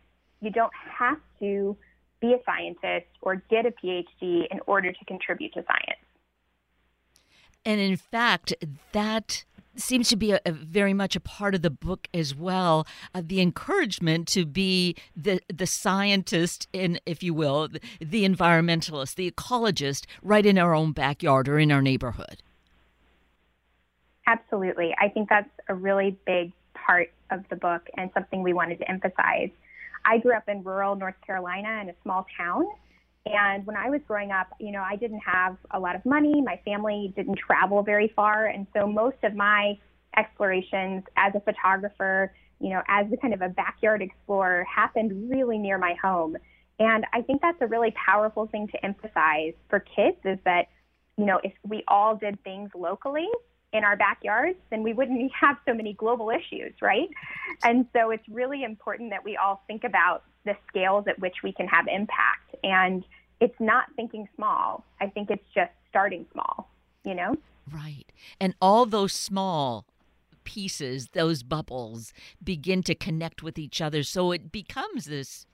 you 0.40 0.50
don't 0.50 0.73
have 0.99 1.19
to 1.40 1.76
be 2.21 2.33
a 2.33 2.38
scientist 2.45 3.09
or 3.23 3.37
get 3.50 3.67
a 3.67 3.71
PhD 3.71 4.47
in 4.50 4.61
order 4.67 4.93
to 4.93 5.05
contribute 5.07 5.52
to 5.55 5.64
science. 5.67 6.00
And 7.64 7.81
in 7.81 7.97
fact, 7.97 8.55
that 8.93 9.45
seems 9.83 10.09
to 10.09 10.17
be 10.17 10.33
a, 10.33 10.41
a 10.45 10.53
very 10.53 10.95
much 10.95 11.17
a 11.17 11.21
part 11.21 11.55
of 11.55 11.63
the 11.63 11.71
book 11.71 12.09
as 12.13 12.35
well. 12.35 12.87
Uh, 13.15 13.23
the 13.25 13.41
encouragement 13.41 14.29
to 14.29 14.47
be 14.47 14.97
the 15.17 15.41
the 15.53 15.67
scientist, 15.67 16.69
in 16.73 16.99
if 17.07 17.23
you 17.23 17.35
will, 17.35 17.69
the, 17.69 17.81
the 18.01 18.29
environmentalist, 18.29 19.15
the 19.15 19.31
ecologist, 19.31 20.07
right 20.23 20.47
in 20.47 20.59
our 20.59 20.75
own 20.75 20.93
backyard 20.93 21.49
or 21.49 21.59
in 21.59 21.71
our 21.73 21.83
neighborhood. 21.83 22.43
Absolutely, 24.27 24.95
I 25.01 25.09
think 25.09 25.29
that's 25.29 25.51
a 25.69 25.75
really 25.75 26.17
big 26.27 26.53
part 26.75 27.11
of 27.31 27.45
the 27.49 27.57
book 27.57 27.89
and 27.97 28.11
something 28.15 28.43
we 28.43 28.53
wanted 28.53 28.79
to 28.79 28.91
emphasize. 28.91 29.51
I 30.05 30.19
grew 30.19 30.35
up 30.35 30.49
in 30.49 30.63
rural 30.63 30.97
North 30.97 31.21
Carolina 31.27 31.81
in 31.83 31.89
a 31.89 31.95
small 32.03 32.27
town. 32.37 32.67
And 33.27 33.67
when 33.67 33.77
I 33.77 33.91
was 33.91 34.00
growing 34.07 34.31
up, 34.33 34.49
you 34.59 34.73
know, 34.73 34.83
I 34.83 34.97
didn't 34.97 35.21
have 35.21 35.57
a 35.71 35.79
lot 35.79 35.95
of 35.95 36.05
money. 36.07 36.41
My 36.41 36.59
family 36.65 37.12
didn't 37.15 37.39
travel 37.39 37.83
very 37.83 38.12
far. 38.17 38.47
And 38.47 38.67
so 38.75 38.87
most 38.87 39.19
of 39.23 39.35
my 39.35 39.79
explorations 40.17 41.05
as 41.17 41.35
a 41.35 41.41
photographer, 41.41 42.33
you 42.61 42.71
know, 42.71 42.83
as 42.89 43.07
a 43.12 43.17
kind 43.17 43.35
of 43.35 43.43
a 43.43 43.49
backyard 43.49 44.03
explorer 44.03 44.65
happened 44.65 45.31
really 45.31 45.59
near 45.59 45.79
my 45.79 45.95
home. 46.03 46.37
And 46.79 47.05
I 47.12 47.21
think 47.21 47.43
that's 47.43 47.61
a 47.61 47.67
really 47.67 47.93
powerful 48.07 48.47
thing 48.47 48.69
to 48.69 48.85
emphasize 48.85 49.53
for 49.69 49.81
kids 49.81 50.17
is 50.25 50.39
that, 50.45 50.69
you 51.19 51.27
know, 51.27 51.41
if 51.45 51.53
we 51.62 51.85
all 51.89 52.17
did 52.17 52.43
things 52.43 52.71
locally, 52.75 53.29
in 53.73 53.85
our 53.85 53.97
backyards, 53.97 54.59
then 54.71 54.83
we 54.83 54.93
wouldn't 54.93 55.31
have 55.41 55.57
so 55.67 55.75
many 55.75 55.93
global 55.93 56.31
issues, 56.31 56.73
right? 56.81 57.09
And 57.62 57.87
so 57.93 58.11
it's 58.11 58.29
really 58.29 58.65
important 58.65 59.11
that 59.11 59.25
we 59.25 59.37
all 59.37 59.62
think 59.67 59.85
about 59.85 60.25
the 60.45 60.57
scales 60.69 61.05
at 61.09 61.19
which 61.19 61.37
we 61.43 61.53
can 61.53 61.67
have 61.69 61.87
impact. 61.89 62.55
And 62.63 63.05
it's 63.41 63.59
not 63.59 63.85
thinking 63.97 64.29
small. 64.37 64.85
I 65.01 65.07
think 65.09 65.31
it's 65.31 65.47
just 65.55 65.73
starting 65.89 66.27
small, 66.33 66.71
you 67.05 67.15
know? 67.15 67.37
Right. 67.73 68.07
And 68.41 68.55
all 68.61 68.87
those 68.87 69.13
small 69.13 69.87
pieces, 70.45 71.09
those 71.13 71.43
bubbles, 71.43 72.13
begin 72.43 72.83
to 72.85 72.95
connect 72.95 73.43
with 73.43 73.59
each 73.59 73.81
other. 73.81 74.03
So 74.03 74.33
it 74.33 74.51
becomes 74.51 75.05
this 75.05 75.47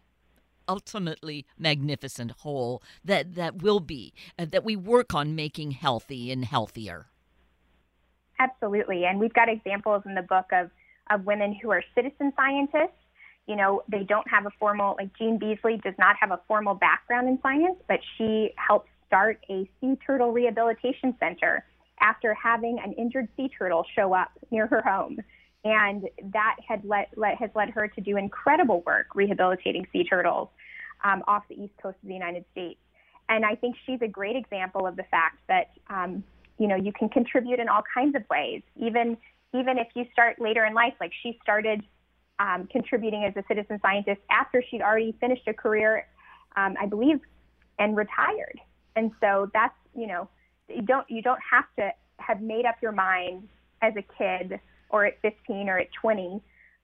ultimately 0.68 1.46
magnificent 1.58 2.32
whole 2.38 2.82
that, 3.04 3.34
that 3.34 3.62
will 3.62 3.80
be, 3.80 4.12
uh, 4.38 4.46
that 4.46 4.64
we 4.64 4.74
work 4.74 5.14
on 5.14 5.36
making 5.36 5.72
healthy 5.72 6.32
and 6.32 6.44
healthier. 6.44 7.06
Absolutely. 8.38 9.04
And 9.04 9.18
we've 9.18 9.32
got 9.32 9.48
examples 9.48 10.02
in 10.06 10.14
the 10.14 10.22
book 10.22 10.46
of, 10.52 10.70
of 11.10 11.24
women 11.24 11.54
who 11.62 11.70
are 11.70 11.82
citizen 11.94 12.32
scientists. 12.36 12.98
You 13.46 13.56
know, 13.56 13.82
they 13.88 14.02
don't 14.02 14.28
have 14.28 14.46
a 14.46 14.50
formal, 14.58 14.96
like 14.98 15.16
Jean 15.16 15.38
Beasley 15.38 15.80
does 15.84 15.94
not 15.98 16.16
have 16.20 16.32
a 16.32 16.40
formal 16.48 16.74
background 16.74 17.28
in 17.28 17.38
science, 17.42 17.76
but 17.88 18.00
she 18.16 18.50
helped 18.56 18.88
start 19.06 19.38
a 19.48 19.68
sea 19.80 19.96
turtle 20.04 20.32
rehabilitation 20.32 21.14
center 21.20 21.64
after 22.00 22.34
having 22.34 22.78
an 22.84 22.92
injured 22.94 23.28
sea 23.36 23.48
turtle 23.56 23.86
show 23.94 24.12
up 24.12 24.30
near 24.50 24.66
her 24.66 24.82
home. 24.82 25.18
And 25.64 26.08
that 26.32 26.56
had 26.66 26.84
led, 26.84 27.06
led, 27.16 27.36
has 27.38 27.50
led 27.54 27.70
her 27.70 27.88
to 27.88 28.00
do 28.00 28.16
incredible 28.16 28.82
work 28.86 29.06
rehabilitating 29.14 29.86
sea 29.92 30.04
turtles 30.04 30.48
um, 31.04 31.22
off 31.26 31.44
the 31.48 31.54
east 31.54 31.72
coast 31.82 31.96
of 32.02 32.08
the 32.08 32.14
United 32.14 32.44
States. 32.52 32.80
And 33.28 33.44
I 33.44 33.54
think 33.54 33.76
she's 33.86 34.00
a 34.02 34.08
great 34.08 34.36
example 34.36 34.86
of 34.86 34.96
the 34.96 35.02
fact 35.04 35.38
that 35.48 35.70
um, 35.88 36.22
you 36.58 36.68
know, 36.68 36.76
you 36.76 36.92
can 36.92 37.08
contribute 37.08 37.58
in 37.58 37.68
all 37.68 37.82
kinds 37.92 38.14
of 38.16 38.22
ways. 38.30 38.62
Even 38.76 39.16
even 39.54 39.78
if 39.78 39.88
you 39.94 40.04
start 40.12 40.40
later 40.40 40.64
in 40.64 40.74
life, 40.74 40.94
like 41.00 41.12
she 41.22 41.38
started 41.42 41.82
um, 42.38 42.68
contributing 42.70 43.24
as 43.24 43.36
a 43.36 43.44
citizen 43.48 43.78
scientist 43.80 44.20
after 44.30 44.62
she'd 44.70 44.82
already 44.82 45.14
finished 45.20 45.46
a 45.46 45.54
career, 45.54 46.06
um, 46.56 46.74
I 46.80 46.86
believe, 46.86 47.20
and 47.78 47.96
retired. 47.96 48.60
And 48.94 49.12
so 49.20 49.50
that's 49.52 49.74
you 49.94 50.06
know, 50.06 50.28
you 50.68 50.82
don't 50.82 51.08
you 51.10 51.22
don't 51.22 51.40
have 51.50 51.64
to 51.78 51.90
have 52.18 52.40
made 52.40 52.64
up 52.64 52.76
your 52.82 52.92
mind 52.92 53.48
as 53.82 53.94
a 53.96 54.02
kid 54.18 54.60
or 54.88 55.04
at 55.04 55.20
15 55.20 55.68
or 55.68 55.78
at 55.78 55.88
20 56.00 56.40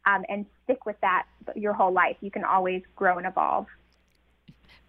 um, 0.07 0.25
and 0.29 0.47
stick 0.65 0.85
with 0.87 0.97
that 1.01 1.27
your 1.55 1.73
whole 1.73 1.93
life. 1.93 2.17
You 2.21 2.31
can 2.31 2.45
always 2.45 2.83
grow 2.97 3.19
and 3.19 3.27
evolve. 3.27 3.67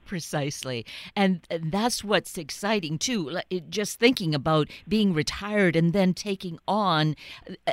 Precisely. 0.06 0.86
And 1.16 1.48
that's 1.50 2.04
what's 2.04 2.38
exciting 2.38 2.98
too. 2.98 3.40
Just 3.70 4.00
thinking 4.00 4.36
about 4.36 4.70
being 4.88 5.14
retired 5.14 5.76
and 5.76 5.94
then 5.94 6.14
taking 6.14 6.60
on 6.68 7.16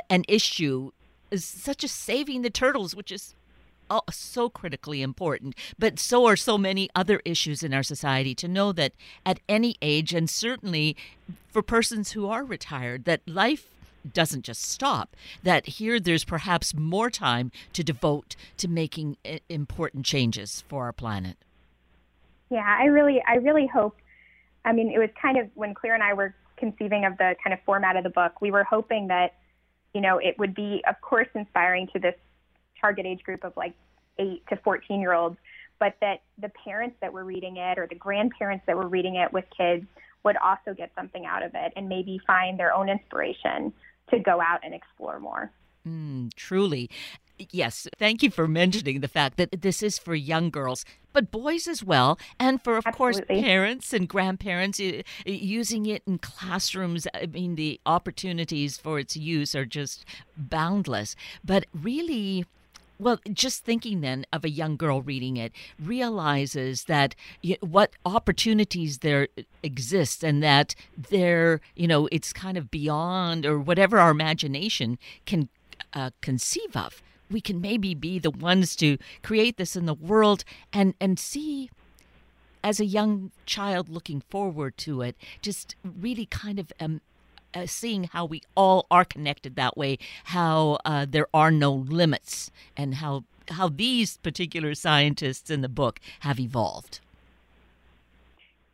an 0.09 0.23
issue 0.27 0.91
such 1.35 1.83
as 1.83 1.91
saving 1.91 2.41
the 2.41 2.49
turtles, 2.49 2.95
which 2.95 3.11
is 3.11 3.35
so 4.09 4.49
critically 4.49 5.01
important. 5.01 5.55
But 5.77 5.99
so 5.99 6.25
are 6.25 6.37
so 6.37 6.57
many 6.57 6.89
other 6.95 7.21
issues 7.25 7.61
in 7.61 7.73
our 7.73 7.83
society 7.83 8.33
to 8.35 8.47
know 8.47 8.71
that 8.71 8.93
at 9.25 9.39
any 9.49 9.75
age, 9.81 10.13
and 10.13 10.29
certainly 10.29 10.95
for 11.51 11.61
persons 11.61 12.11
who 12.11 12.27
are 12.27 12.43
retired, 12.43 13.05
that 13.05 13.21
life 13.27 13.67
doesn't 14.13 14.43
just 14.43 14.63
stop 14.63 15.15
that 15.43 15.67
here 15.67 15.99
there's 15.99 16.23
perhaps 16.23 16.73
more 16.73 17.11
time 17.11 17.51
to 17.71 17.83
devote 17.83 18.35
to 18.57 18.67
making 18.67 19.15
important 19.47 20.03
changes 20.03 20.63
for 20.67 20.85
our 20.85 20.91
planet 20.91 21.37
yeah, 22.51 22.65
I 22.67 22.85
really, 22.85 23.23
I 23.25 23.35
really 23.35 23.65
hope. 23.65 23.95
I 24.65 24.73
mean, 24.73 24.91
it 24.91 24.99
was 24.99 25.09
kind 25.19 25.37
of 25.37 25.49
when 25.55 25.73
Clare 25.73 25.93
and 25.93 26.03
I 26.03 26.13
were 26.13 26.35
conceiving 26.57 27.05
of 27.05 27.17
the 27.17 27.33
kind 27.41 27.53
of 27.53 27.59
format 27.65 27.95
of 27.95 28.03
the 28.03 28.09
book, 28.09 28.41
we 28.41 28.51
were 28.51 28.65
hoping 28.65 29.07
that, 29.07 29.35
you 29.93 30.01
know, 30.01 30.17
it 30.17 30.37
would 30.39 30.55
be, 30.55 30.81
of 30.87 30.99
course, 31.01 31.27
inspiring 31.35 31.87
to 31.93 31.99
this 31.99 32.15
target 32.79 33.05
age 33.05 33.23
group 33.23 33.43
of 33.43 33.55
like 33.55 33.73
eight 34.19 34.43
to 34.49 34.55
14 34.57 34.99
year 34.99 35.13
olds, 35.13 35.37
but 35.79 35.95
that 36.01 36.21
the 36.37 36.49
parents 36.63 36.95
that 37.01 37.11
were 37.11 37.23
reading 37.23 37.57
it 37.57 37.77
or 37.77 37.87
the 37.87 37.95
grandparents 37.95 38.63
that 38.67 38.75
were 38.75 38.87
reading 38.87 39.15
it 39.15 39.31
with 39.33 39.45
kids 39.55 39.85
would 40.23 40.37
also 40.37 40.73
get 40.75 40.91
something 40.95 41.25
out 41.25 41.43
of 41.43 41.51
it 41.55 41.73
and 41.75 41.89
maybe 41.89 42.19
find 42.27 42.59
their 42.59 42.73
own 42.73 42.89
inspiration 42.89 43.73
to 44.09 44.19
go 44.19 44.39
out 44.41 44.59
and 44.63 44.73
explore 44.73 45.19
more. 45.19 45.51
Mm, 45.87 46.33
truly. 46.35 46.89
Yes, 47.49 47.87
thank 47.97 48.21
you 48.21 48.29
for 48.29 48.47
mentioning 48.47 48.99
the 48.99 49.07
fact 49.07 49.37
that 49.37 49.61
this 49.61 49.81
is 49.81 49.97
for 49.97 50.13
young 50.13 50.51
girls, 50.51 50.85
but 51.13 51.31
boys 51.31 51.67
as 51.67 51.83
well, 51.83 52.17
and 52.39 52.61
for, 52.61 52.77
of 52.77 52.85
Absolutely. 52.85 53.35
course, 53.35 53.43
parents 53.43 53.93
and 53.93 54.07
grandparents 54.07 54.79
using 55.25 55.85
it 55.85 56.03
in 56.07 56.17
classrooms. 56.17 57.07
I 57.13 57.25
mean, 57.25 57.55
the 57.55 57.79
opportunities 57.85 58.77
for 58.77 58.99
its 58.99 59.15
use 59.15 59.55
are 59.55 59.65
just 59.65 60.05
boundless. 60.37 61.15
But 61.43 61.65
really, 61.73 62.45
well, 62.99 63.19
just 63.33 63.65
thinking 63.65 64.01
then 64.01 64.25
of 64.31 64.45
a 64.45 64.49
young 64.49 64.77
girl 64.77 65.01
reading 65.01 65.37
it 65.37 65.51
realizes 65.79 66.85
that 66.85 67.15
you 67.41 67.57
know, 67.61 67.67
what 67.67 67.91
opportunities 68.05 68.99
there 68.99 69.27
exist 69.63 70.23
and 70.23 70.43
that 70.43 70.75
there, 71.09 71.61
you 71.75 71.87
know, 71.87 72.07
it's 72.11 72.31
kind 72.31 72.57
of 72.57 72.69
beyond 72.69 73.45
or 73.45 73.59
whatever 73.59 73.99
our 73.99 74.11
imagination 74.11 74.99
can 75.25 75.49
uh, 75.93 76.11
conceive 76.21 76.75
of 76.75 77.01
we 77.31 77.41
can 77.41 77.61
maybe 77.61 77.93
be 77.93 78.19
the 78.19 78.31
ones 78.31 78.75
to 78.75 78.97
create 79.23 79.57
this 79.57 79.75
in 79.75 79.85
the 79.85 79.93
world 79.93 80.43
and 80.71 80.93
and 80.99 81.19
see 81.19 81.69
as 82.63 82.79
a 82.79 82.85
young 82.85 83.31
child 83.45 83.89
looking 83.89 84.21
forward 84.29 84.77
to 84.77 85.01
it 85.01 85.15
just 85.41 85.75
really 85.83 86.25
kind 86.25 86.59
of 86.59 86.71
um, 86.79 87.01
uh, 87.53 87.65
seeing 87.65 88.05
how 88.05 88.23
we 88.23 88.41
all 88.55 88.85
are 88.89 89.05
connected 89.05 89.55
that 89.55 89.75
way 89.75 89.97
how 90.25 90.77
uh, 90.85 91.05
there 91.09 91.27
are 91.33 91.51
no 91.51 91.73
limits 91.73 92.51
and 92.77 92.95
how 92.95 93.23
how 93.51 93.67
these 93.67 94.17
particular 94.17 94.73
scientists 94.75 95.49
in 95.49 95.61
the 95.61 95.69
book 95.69 95.99
have 96.21 96.39
evolved 96.39 96.99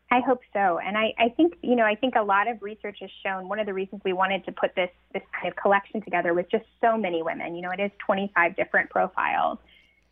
I 0.09 0.21
hope 0.21 0.39
so. 0.53 0.79
And 0.79 0.97
I, 0.97 1.13
I 1.19 1.29
think, 1.35 1.55
you 1.61 1.75
know, 1.75 1.83
I 1.83 1.95
think 1.95 2.15
a 2.15 2.23
lot 2.23 2.47
of 2.47 2.61
research 2.61 2.99
has 3.01 3.09
shown 3.23 3.49
one 3.49 3.59
of 3.59 3.65
the 3.65 3.73
reasons 3.73 4.01
we 4.05 4.13
wanted 4.13 4.45
to 4.45 4.53
put 4.53 4.73
this, 4.73 4.89
this 5.13 5.23
kind 5.33 5.51
of 5.51 5.57
collection 5.57 6.01
together 6.01 6.33
with 6.33 6.49
just 6.49 6.63
so 6.79 6.97
many 6.97 7.21
women, 7.21 7.55
you 7.55 7.61
know, 7.61 7.71
it 7.71 7.81
is 7.81 7.91
25 8.05 8.55
different 8.55 8.89
profiles, 8.89 9.57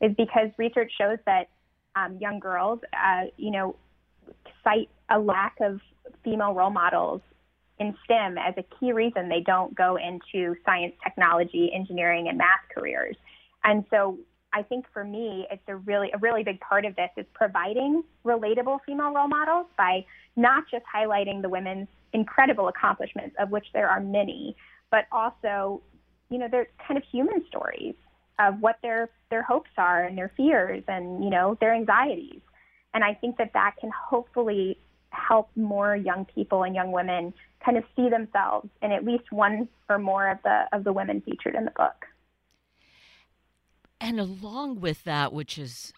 is 0.01 0.11
because 0.17 0.49
research 0.57 0.91
shows 0.99 1.17
that 1.25 1.47
um, 1.95 2.17
young 2.19 2.39
girls, 2.39 2.79
uh, 2.93 3.25
you 3.37 3.51
know, 3.51 3.77
cite 4.65 4.89
a 5.09 5.17
lack 5.17 5.55
of 5.61 5.79
female 6.25 6.53
role 6.53 6.71
models 6.71 7.21
in 7.79 7.95
STEM 8.03 8.37
as 8.37 8.53
a 8.57 8.63
key 8.77 8.91
reason 8.91 9.29
they 9.29 9.41
don't 9.41 9.73
go 9.75 9.97
into 9.97 10.55
science, 10.65 10.93
technology, 11.03 11.71
engineering, 11.73 12.27
and 12.27 12.37
math 12.37 12.61
careers. 12.73 13.15
And 13.63 13.85
so 13.89 14.17
I 14.55 14.63
think 14.63 14.85
for 14.93 15.03
me, 15.03 15.45
it's 15.51 15.61
a 15.67 15.75
really 15.75 16.09
a 16.13 16.17
really 16.17 16.41
big 16.41 16.61
part 16.61 16.85
of 16.85 16.95
this 16.95 17.09
is 17.17 17.25
providing 17.33 18.03
relatable 18.25 18.79
female 18.85 19.13
role 19.13 19.27
models 19.27 19.67
by 19.77 20.05
not 20.37 20.63
just 20.71 20.85
highlighting 20.85 21.41
the 21.41 21.49
women's 21.49 21.89
incredible 22.13 22.69
accomplishments, 22.69 23.35
of 23.37 23.51
which 23.51 23.65
there 23.73 23.89
are 23.89 23.99
many, 23.99 24.55
but 24.91 25.07
also, 25.11 25.81
you 26.29 26.37
know, 26.37 26.47
they're 26.49 26.69
kind 26.87 26.97
of 26.97 27.03
human 27.11 27.45
stories 27.49 27.95
of 28.39 28.61
what 28.61 28.77
their 28.81 29.09
their 29.29 29.43
hopes 29.43 29.71
are 29.77 30.05
and 30.05 30.17
their 30.17 30.31
fears 30.37 30.83
and 30.87 31.21
you 31.21 31.29
know 31.29 31.57
their 31.59 31.73
anxieties. 31.75 32.39
And 32.93 33.03
I 33.03 33.13
think 33.13 33.37
that 33.37 33.51
that 33.53 33.75
can 33.81 33.91
hopefully 33.91 34.79
help 35.09 35.49
more 35.57 35.97
young 35.97 36.25
people 36.33 36.63
and 36.63 36.73
young 36.73 36.93
women 36.93 37.33
kind 37.63 37.77
of 37.77 37.83
see 37.93 38.07
themselves 38.09 38.69
in 38.81 38.93
at 38.93 39.03
least 39.03 39.31
one 39.31 39.67
or 39.89 39.97
more 39.97 40.29
of 40.29 40.37
the 40.43 40.63
of 40.71 40.85
the 40.85 40.93
women 40.93 41.21
featured 41.21 41.55
in 41.55 41.65
the 41.65 41.71
book. 41.71 42.05
And 44.05 44.19
along 44.19 44.81
with 44.81 45.03
that, 45.05 45.33
which 45.33 45.57
is 45.57 45.91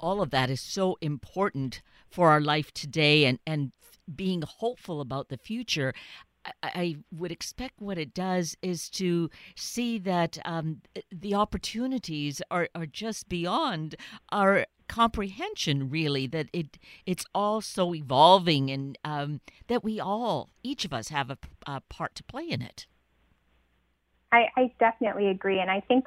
all 0.00 0.22
of 0.22 0.30
that 0.30 0.48
is 0.48 0.62
so 0.62 0.96
important 1.02 1.82
for 2.08 2.30
our 2.30 2.40
life 2.40 2.72
today 2.72 3.26
and, 3.26 3.38
and 3.46 3.72
being 4.16 4.40
hopeful 4.40 5.02
about 5.02 5.28
the 5.28 5.36
future. 5.36 5.92
I 6.62 6.96
would 7.12 7.30
expect 7.30 7.82
what 7.82 7.98
it 7.98 8.14
does 8.14 8.56
is 8.62 8.88
to 8.92 9.28
see 9.54 9.98
that 9.98 10.38
um, 10.46 10.80
the 11.12 11.34
opportunities 11.34 12.40
are, 12.50 12.70
are 12.74 12.86
just 12.86 13.28
beyond 13.28 13.94
our 14.32 14.64
comprehension 14.88 15.90
really 15.90 16.26
that 16.26 16.48
it 16.52 16.78
it's 17.06 17.24
all 17.32 17.60
so 17.60 17.94
evolving 17.94 18.70
and 18.70 18.98
um, 19.04 19.40
that 19.68 19.84
we 19.84 20.00
all 20.00 20.48
each 20.64 20.84
of 20.84 20.92
us 20.92 21.10
have 21.10 21.30
a, 21.30 21.38
a 21.64 21.80
part 21.82 22.16
to 22.16 22.24
play 22.24 22.48
in 22.48 22.60
it 22.60 22.86
I, 24.32 24.48
I 24.56 24.72
definitely 24.80 25.28
agree 25.28 25.60
and 25.60 25.70
i 25.70 25.78
think 25.78 26.06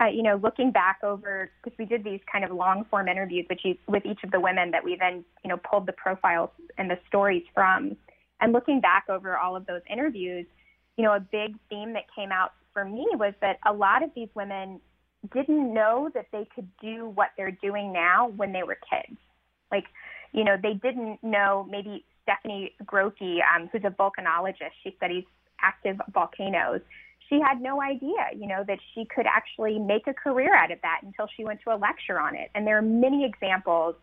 uh, 0.00 0.06
you 0.06 0.22
know 0.22 0.40
looking 0.42 0.70
back 0.70 0.98
over 1.02 1.50
because 1.62 1.76
we 1.78 1.84
did 1.84 2.04
these 2.04 2.20
kind 2.30 2.44
of 2.44 2.50
long 2.50 2.84
form 2.90 3.08
interviews 3.08 3.46
with 3.48 3.58
each, 3.64 3.78
with 3.86 4.04
each 4.06 4.22
of 4.24 4.30
the 4.30 4.40
women 4.40 4.70
that 4.70 4.82
we 4.82 4.96
then 4.98 5.24
you 5.44 5.48
know 5.48 5.58
pulled 5.58 5.86
the 5.86 5.92
profiles 5.92 6.50
and 6.78 6.90
the 6.90 6.98
stories 7.08 7.42
from 7.54 7.96
and 8.40 8.52
looking 8.52 8.80
back 8.80 9.04
over 9.08 9.36
all 9.36 9.56
of 9.56 9.66
those 9.66 9.82
interviews 9.90 10.46
you 10.96 11.04
know 11.04 11.14
a 11.14 11.20
big 11.20 11.54
theme 11.68 11.92
that 11.92 12.04
came 12.14 12.32
out 12.32 12.52
for 12.72 12.84
me 12.84 13.06
was 13.14 13.34
that 13.40 13.58
a 13.66 13.72
lot 13.72 14.02
of 14.02 14.10
these 14.14 14.28
women 14.34 14.80
didn't 15.34 15.72
know 15.72 16.10
that 16.14 16.26
they 16.32 16.46
could 16.54 16.68
do 16.80 17.08
what 17.14 17.28
they're 17.36 17.56
doing 17.62 17.92
now 17.92 18.28
when 18.36 18.52
they 18.52 18.62
were 18.62 18.78
kids. 18.88 19.18
Like, 19.70 19.84
you 20.32 20.44
know, 20.44 20.56
they 20.60 20.74
didn't 20.74 21.22
know 21.22 21.66
maybe 21.68 22.04
Stephanie 22.22 22.74
Grocke, 22.84 23.42
um, 23.54 23.68
who's 23.72 23.82
a 23.84 23.90
volcanologist, 23.90 24.72
she 24.82 24.94
studies 24.96 25.24
active 25.60 25.96
volcanoes. 26.12 26.80
She 27.30 27.40
had 27.40 27.62
no 27.62 27.80
idea, 27.80 28.26
you 28.36 28.48
know, 28.48 28.64
that 28.66 28.78
she 28.94 29.06
could 29.06 29.26
actually 29.26 29.78
make 29.78 30.06
a 30.06 30.12
career 30.12 30.54
out 30.54 30.70
of 30.72 30.78
that 30.82 31.00
until 31.02 31.28
she 31.34 31.44
went 31.44 31.60
to 31.62 31.74
a 31.74 31.78
lecture 31.78 32.20
on 32.20 32.34
it. 32.34 32.50
And 32.54 32.66
there 32.66 32.76
are 32.76 32.82
many 32.82 33.24
examples 33.24 33.94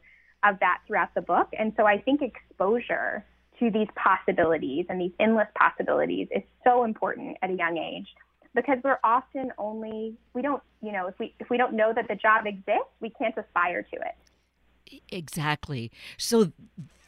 of 0.44 0.60
that 0.62 0.80
throughout 0.88 1.14
the 1.14 1.22
book. 1.22 1.50
And 1.60 1.74
so 1.78 1.86
I 1.86 2.00
think 2.00 2.22
exposure 2.22 3.26
to 3.60 3.70
these 3.70 3.88
possibilities 3.96 4.86
and 4.90 5.02
these 5.02 5.12
endless 5.20 5.48
possibilities 5.56 6.28
is 6.32 6.44
so 6.64 6.84
important 6.84 7.38
at 7.42 7.50
a 7.50 7.54
young 7.54 7.78
age 7.78 8.08
because 8.56 8.78
we're 8.84 9.00
often 9.04 9.52
only 9.58 10.16
we 10.34 10.42
don't 10.42 10.62
you 10.82 10.92
know 10.92 11.08
if 11.08 11.18
we 11.20 11.34
if 11.40 11.50
we 11.50 11.58
don't 11.58 11.74
know 11.74 11.94
that 11.94 12.08
the 12.08 12.16
job 12.16 12.46
exists 12.46 12.92
we 13.00 13.10
can't 13.10 13.36
aspire 13.38 13.84
to 13.84 13.98
it 13.98 15.02
exactly 15.10 15.92
so 16.18 16.52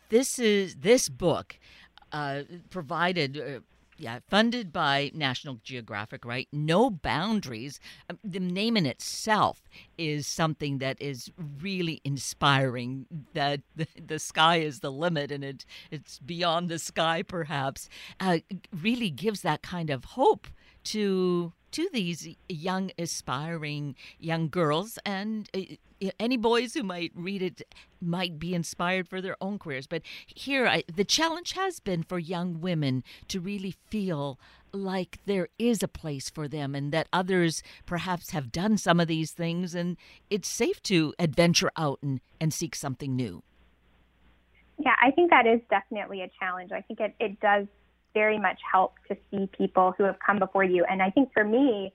this 0.10 0.40
is 0.40 0.76
this 0.76 1.10
book 1.10 1.60
uh, 2.12 2.42
provided 2.70 3.38
uh, 3.38 3.60
yeah, 4.00 4.20
funded 4.30 4.72
by 4.72 5.12
National 5.14 5.60
Geographic, 5.64 6.24
right? 6.24 6.48
No 6.54 6.90
boundaries. 6.90 7.80
Um, 8.10 8.18
the 8.24 8.40
name 8.40 8.78
in 8.78 8.86
itself 8.86 9.62
is 9.98 10.26
something 10.26 10.78
that 10.78 11.02
is 11.02 11.30
really 11.62 12.02
inspiring. 12.06 13.06
That 13.34 13.62
the, 13.76 13.88
the 14.04 14.20
sky 14.20 14.58
is 14.58 14.80
the 14.80 14.92
limit, 14.92 15.32
and 15.32 15.44
it 15.44 15.66
it's 15.92 16.18
beyond 16.20 16.70
the 16.70 16.80
sky. 16.80 17.22
Perhaps 17.22 17.90
uh, 18.20 18.40
really 18.72 19.10
gives 19.10 19.42
that 19.42 19.62
kind 19.62 19.90
of 19.90 20.06
hope 20.06 20.48
to 20.86 21.52
to 21.72 21.90
these 21.92 22.36
young 22.48 22.92
aspiring 22.98 23.96
young 24.20 24.50
girls 24.50 25.00
and 25.06 25.50
uh, 25.54 26.10
any 26.20 26.38
boys 26.38 26.74
who 26.74 26.84
might 26.84 27.12
read 27.16 27.42
it 27.42 27.62
might 28.02 28.40
be 28.40 28.56
inspired 28.56 29.08
for 29.08 29.22
their 29.22 29.36
own 29.42 29.60
careers. 29.60 29.88
But 29.88 30.02
here 30.28 30.68
I, 30.68 30.84
the 30.94 31.04
challenge 31.04 31.54
has 31.54 31.80
been 31.80 32.04
for 32.04 32.20
young 32.20 32.62
women 32.62 33.04
to 33.28 33.40
really 33.40 33.76
feel 33.90 34.40
like 34.72 35.20
there 35.26 35.50
is 35.58 35.82
a 35.82 35.88
place 35.88 36.30
for 36.30 36.48
them 36.48 36.76
and 36.76 36.92
that 36.92 37.08
others 37.12 37.64
perhaps 37.86 38.30
have 38.32 38.52
done 38.52 38.78
some 38.78 39.00
of 39.00 39.08
these 39.08 39.32
things 39.32 39.74
and 39.74 39.98
it's 40.30 40.48
safe 40.48 40.82
to 40.84 41.14
adventure 41.18 41.72
out 41.76 42.00
and, 42.02 42.22
and 42.40 42.54
seek 42.54 42.76
something 42.76 43.16
new. 43.16 43.44
Yeah 44.78 44.96
i 45.02 45.12
think 45.12 45.30
that 45.32 45.46
is 45.46 45.60
definitely 45.70 46.22
a 46.22 46.30
challenge. 46.40 46.72
I 46.72 46.82
think 46.82 47.00
it, 47.00 47.14
it 47.20 47.40
does 47.40 47.68
very 48.14 48.40
much 48.40 48.60
help 48.72 48.94
to 49.08 49.18
see 49.30 49.50
people 49.58 49.94
who 49.98 50.04
have 50.04 50.18
come 50.26 50.40
before 50.40 50.64
you. 50.64 50.86
And 50.90 51.02
I 51.02 51.10
think 51.10 51.32
for 51.34 51.44
me, 51.44 51.94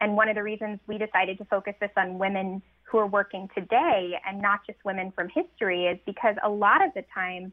and 0.00 0.16
one 0.16 0.28
of 0.28 0.34
the 0.34 0.42
reasons 0.42 0.80
we 0.86 0.98
decided 0.98 1.38
to 1.38 1.44
focus 1.46 1.74
this 1.80 1.90
on 1.96 2.18
women 2.18 2.62
who 2.82 2.98
are 2.98 3.06
working 3.06 3.48
today 3.54 4.14
and 4.26 4.40
not 4.40 4.60
just 4.66 4.78
women 4.84 5.12
from 5.14 5.28
history 5.28 5.86
is 5.86 5.98
because 6.04 6.36
a 6.42 6.48
lot 6.48 6.84
of 6.84 6.92
the 6.94 7.04
time 7.14 7.52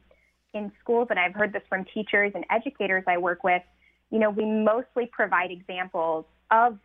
in 0.54 0.72
schools, 0.82 1.08
and 1.10 1.20
I've 1.20 1.34
heard 1.34 1.54
this 1.54 1.64
from 1.70 1.86
teachers 1.94 2.32
and 2.36 2.46
educators 2.50 3.04
I 3.08 3.18
work 3.18 3.44
with, 3.44 3.62
you 4.10 4.20
know, 4.20 4.30
we 4.30 4.46
mostly 4.46 5.10
provide 5.12 5.52
examples 5.52 6.26
of 6.52 6.78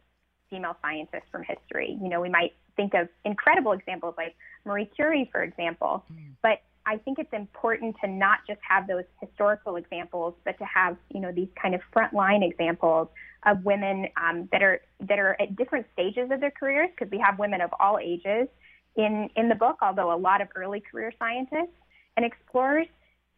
female 0.49 0.77
scientists 0.81 1.29
from 1.33 1.43
history. 1.43 1.99
You 2.01 2.09
know, 2.09 2.21
we 2.21 2.29
might 2.29 2.55
think 2.77 2.95
of 2.95 3.09
incredible 3.25 3.73
examples 3.73 4.15
like 4.17 4.37
Marie 4.65 4.89
Curie, 4.95 5.29
for 5.33 5.43
example, 5.43 6.05
mm. 6.13 6.35
but 6.43 6.63
I 6.87 6.99
think 6.99 7.19
it's 7.19 7.33
important 7.33 7.97
to 8.03 8.09
not 8.09 8.39
just 8.47 8.61
have 8.67 8.87
those 8.87 9.03
historical 9.21 9.75
examples, 9.75 10.35
but 10.45 10.57
to 10.59 10.65
have 10.65 10.97
you 11.13 11.21
know 11.21 11.33
these 11.33 11.49
kind 11.61 11.75
of 11.75 11.81
frontline 11.95 12.49
examples 12.49 13.09
of 13.45 13.65
women 13.65 14.07
um, 14.17 14.49
that 14.53 14.63
are 14.63 14.81
that 15.01 15.19
are 15.19 15.37
at 15.41 15.57
different 15.57 15.87
stages 15.93 16.31
of 16.31 16.41
their 16.41 16.53
careers, 16.53 16.89
because 16.97 17.11
we 17.11 17.19
have 17.19 17.39
women 17.41 17.61
of 17.61 17.71
all 17.81 17.99
ages 17.99 18.47
in 18.97 19.29
in 19.35 19.49
the 19.49 19.57
book. 19.57 19.79
Although 19.83 20.15
a 20.15 20.17
lot 20.17 20.41
of 20.41 20.49
early 20.55 20.81
career 20.81 21.13
scientists 21.19 21.75
and 22.17 22.25
explorers, 22.25 22.87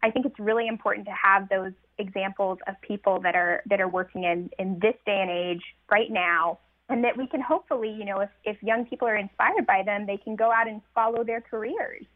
I 0.03 0.11
think 0.11 0.27
it's 0.27 0.39
really 0.39 0.69
important 0.69 1.07
to 1.07 1.13
have 1.13 1.49
those 1.49 1.73
examples 1.97 2.59
of 2.69 2.75
people 2.83 3.19
that 3.21 3.35
are 3.35 3.63
that 3.67 3.81
are 3.81 3.89
working 3.89 4.25
in 4.25 4.51
in 4.59 4.79
this 4.79 4.95
day 5.07 5.21
and 5.23 5.31
age 5.31 5.63
right 5.91 6.11
now 6.11 6.59
and 6.91 7.05
that 7.05 7.17
we 7.17 7.27
can 7.27 7.41
hopefully, 7.41 7.91
you 7.91 8.05
know, 8.05 8.21
if, 8.21 8.31
if 8.45 8.63
young 8.63 8.87
people 8.87 9.07
are 9.07 9.17
inspired 9.17 9.67
by 9.67 9.83
them, 9.85 10.07
they 10.07 10.17
can 10.17 10.37
go 10.37 10.51
out 10.51 10.67
and 10.67 10.81
follow 10.95 11.23
their 11.23 11.41
careers 11.43 12.07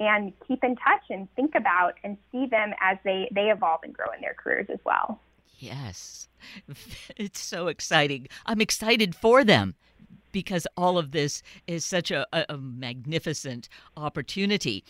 and 0.00 0.32
keep 0.48 0.64
in 0.64 0.74
touch 0.76 1.02
and 1.10 1.32
think 1.36 1.54
about 1.54 1.94
and 2.02 2.16
see 2.32 2.46
them 2.46 2.72
as 2.80 2.96
they, 3.04 3.28
they 3.32 3.50
evolve 3.50 3.80
and 3.84 3.92
grow 3.92 4.06
in 4.16 4.22
their 4.22 4.34
careers 4.34 4.66
as 4.72 4.78
well. 4.84 5.20
Yes, 5.58 6.28
it's 7.16 7.38
so 7.38 7.68
exciting. 7.68 8.26
I'm 8.46 8.62
excited 8.62 9.14
for 9.14 9.44
them 9.44 9.74
because 10.32 10.66
all 10.76 10.96
of 10.96 11.10
this 11.10 11.42
is 11.66 11.84
such 11.84 12.10
a, 12.10 12.26
a, 12.32 12.56
magnificent 12.56 13.68
opportunity. 13.96 14.84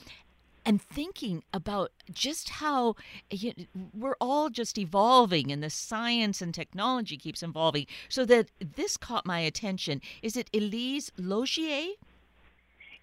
And 0.64 0.80
thinking 0.80 1.42
about 1.54 1.90
just 2.12 2.50
how 2.50 2.94
you 3.30 3.54
know, 3.56 3.88
we're 3.94 4.16
all 4.20 4.50
just 4.50 4.78
evolving 4.78 5.50
and 5.50 5.62
the 5.62 5.70
science 5.70 6.42
and 6.42 6.54
technology 6.54 7.16
keeps 7.16 7.42
evolving, 7.42 7.86
so 8.08 8.24
that 8.26 8.50
this 8.60 8.96
caught 8.98 9.24
my 9.24 9.40
attention. 9.40 10.02
Is 10.22 10.36
it 10.36 10.50
Elise 10.54 11.10
Logier? 11.16 11.94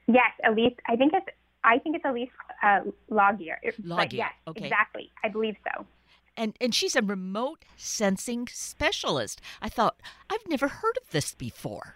Yes, 0.08 0.32
Elise. 0.48 0.76
I 0.88 0.96
think 0.96 1.14
it's 1.14 1.28
I 1.68 1.80
think 1.80 1.98
it's 1.98 2.06
Elise 2.06 2.30
uh, 2.64 2.80
Logier. 3.10 3.60
Logier. 3.84 4.18
yes, 4.18 4.32
okay. 4.48 4.66
exactly. 4.66 5.12
I 5.24 5.30
believe 5.30 5.56
so. 5.64 5.86
And 6.36 6.56
and 6.62 6.74
she's 6.74 6.96
a 6.96 7.02
remote 7.02 7.66
sensing 7.76 8.48
specialist. 8.52 9.42
I 9.62 9.70
thought 9.70 10.00
I've 10.30 10.48
never 10.48 10.68
heard 10.68 10.98
of 10.98 11.12
this 11.12 11.34
before. 11.34 11.96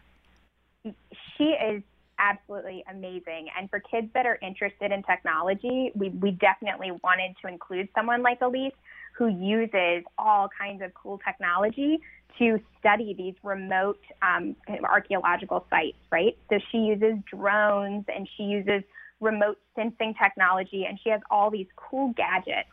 She 0.83 1.43
is 1.43 1.83
absolutely 2.19 2.83
amazing. 2.89 3.47
And 3.57 3.69
for 3.69 3.79
kids 3.79 4.07
that 4.13 4.25
are 4.25 4.37
interested 4.41 4.91
in 4.91 5.03
technology, 5.03 5.91
we, 5.95 6.09
we 6.09 6.31
definitely 6.31 6.91
wanted 7.03 7.35
to 7.41 7.47
include 7.47 7.89
someone 7.95 8.21
like 8.21 8.41
Elise 8.41 8.73
who 9.17 9.27
uses 9.27 10.03
all 10.17 10.49
kinds 10.59 10.81
of 10.81 10.93
cool 10.93 11.19
technology 11.25 11.99
to 12.39 12.59
study 12.79 13.13
these 13.13 13.35
remote 13.43 13.99
um, 14.21 14.55
archaeological 14.83 15.65
sites, 15.69 15.97
right? 16.11 16.37
So 16.49 16.59
she 16.71 16.77
uses 16.77 17.15
drones 17.29 18.05
and 18.07 18.27
she 18.37 18.43
uses 18.43 18.83
remote 19.21 19.57
sensing 19.75 20.13
technology, 20.21 20.85
and 20.87 20.99
she 21.01 21.09
has 21.09 21.21
all 21.29 21.49
these 21.49 21.67
cool 21.75 22.13
gadgets 22.17 22.69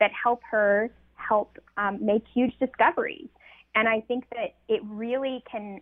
that 0.00 0.10
help 0.12 0.40
her 0.50 0.90
help 1.14 1.58
um, 1.76 2.04
make 2.04 2.24
huge 2.34 2.52
discoveries. 2.58 3.28
And 3.74 3.88
I 3.88 4.00
think 4.00 4.24
that 4.30 4.56
it 4.68 4.80
really 4.84 5.44
can 5.50 5.80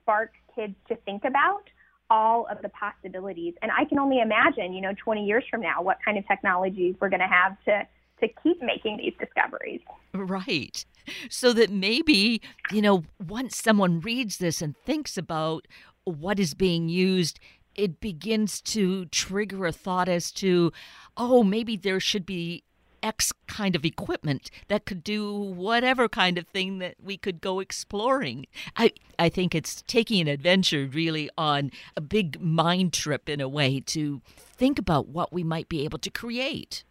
spark 0.00 0.32
kids 0.54 0.74
to 0.88 0.96
think 0.96 1.24
about 1.24 1.62
all 2.10 2.46
of 2.50 2.60
the 2.62 2.68
possibilities. 2.68 3.54
And 3.62 3.70
I 3.72 3.84
can 3.84 3.98
only 3.98 4.20
imagine, 4.20 4.72
you 4.72 4.80
know, 4.80 4.92
20 5.02 5.24
years 5.24 5.44
from 5.50 5.60
now, 5.60 5.82
what 5.82 5.98
kind 6.04 6.18
of 6.18 6.26
technologies 6.26 6.94
we're 7.00 7.08
going 7.08 7.20
to 7.20 7.26
have 7.26 7.56
to 7.64 7.86
to 8.20 8.28
keep 8.42 8.62
making 8.62 8.96
these 8.96 9.12
discoveries. 9.18 9.80
Right. 10.14 10.84
So 11.28 11.52
that 11.52 11.70
maybe, 11.70 12.40
you 12.72 12.80
know, 12.80 13.04
once 13.24 13.56
someone 13.56 14.00
reads 14.00 14.38
this 14.38 14.62
and 14.62 14.74
thinks 14.86 15.18
about 15.18 15.68
what 16.04 16.40
is 16.40 16.54
being 16.54 16.88
used 16.88 17.38
it 17.76 18.00
begins 18.00 18.60
to 18.62 19.06
trigger 19.06 19.66
a 19.66 19.72
thought 19.72 20.08
as 20.08 20.32
to, 20.32 20.72
oh, 21.16 21.42
maybe 21.42 21.76
there 21.76 22.00
should 22.00 22.26
be 22.26 22.64
X 23.02 23.32
kind 23.46 23.76
of 23.76 23.84
equipment 23.84 24.50
that 24.68 24.84
could 24.84 25.04
do 25.04 25.32
whatever 25.32 26.08
kind 26.08 26.38
of 26.38 26.46
thing 26.48 26.78
that 26.78 26.96
we 27.02 27.16
could 27.16 27.40
go 27.40 27.60
exploring. 27.60 28.46
I, 28.76 28.92
I 29.18 29.28
think 29.28 29.54
it's 29.54 29.82
taking 29.82 30.20
an 30.22 30.28
adventure 30.28 30.88
really 30.90 31.30
on 31.38 31.70
a 31.96 32.00
big 32.00 32.40
mind 32.40 32.92
trip 32.92 33.28
in 33.28 33.40
a 33.40 33.48
way 33.48 33.80
to 33.86 34.20
think 34.36 34.78
about 34.78 35.08
what 35.08 35.32
we 35.32 35.44
might 35.44 35.68
be 35.68 35.84
able 35.84 35.98
to 35.98 36.10
create. 36.10 36.82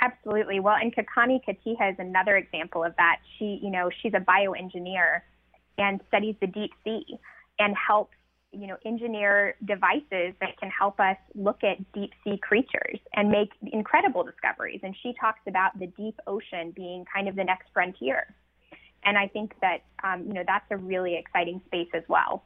Absolutely. 0.00 0.60
Well, 0.60 0.76
and 0.80 0.94
Kakani 0.94 1.40
Katija 1.46 1.92
is 1.92 1.96
another 1.98 2.36
example 2.36 2.84
of 2.84 2.94
that. 2.96 3.16
She, 3.38 3.60
you 3.62 3.70
know, 3.70 3.90
she's 4.02 4.12
a 4.14 4.20
bioengineer 4.20 5.20
and 5.78 6.00
studies 6.08 6.34
the 6.40 6.46
deep 6.46 6.72
sea 6.84 7.04
and 7.58 7.74
helps 7.76 8.15
you 8.58 8.66
know, 8.66 8.76
engineer 8.84 9.54
devices 9.64 10.34
that 10.40 10.58
can 10.58 10.70
help 10.70 10.98
us 11.00 11.16
look 11.34 11.62
at 11.62 11.76
deep 11.92 12.12
sea 12.24 12.38
creatures 12.38 12.98
and 13.14 13.30
make 13.30 13.50
incredible 13.72 14.24
discoveries. 14.24 14.80
And 14.82 14.94
she 15.02 15.14
talks 15.20 15.40
about 15.46 15.78
the 15.78 15.86
deep 15.86 16.18
ocean 16.26 16.72
being 16.74 17.04
kind 17.12 17.28
of 17.28 17.36
the 17.36 17.44
next 17.44 17.68
frontier. 17.72 18.34
And 19.04 19.16
I 19.16 19.28
think 19.28 19.52
that, 19.60 19.82
um, 20.02 20.26
you 20.26 20.32
know, 20.32 20.42
that's 20.46 20.66
a 20.70 20.76
really 20.76 21.16
exciting 21.16 21.60
space 21.66 21.88
as 21.94 22.02
well. 22.08 22.42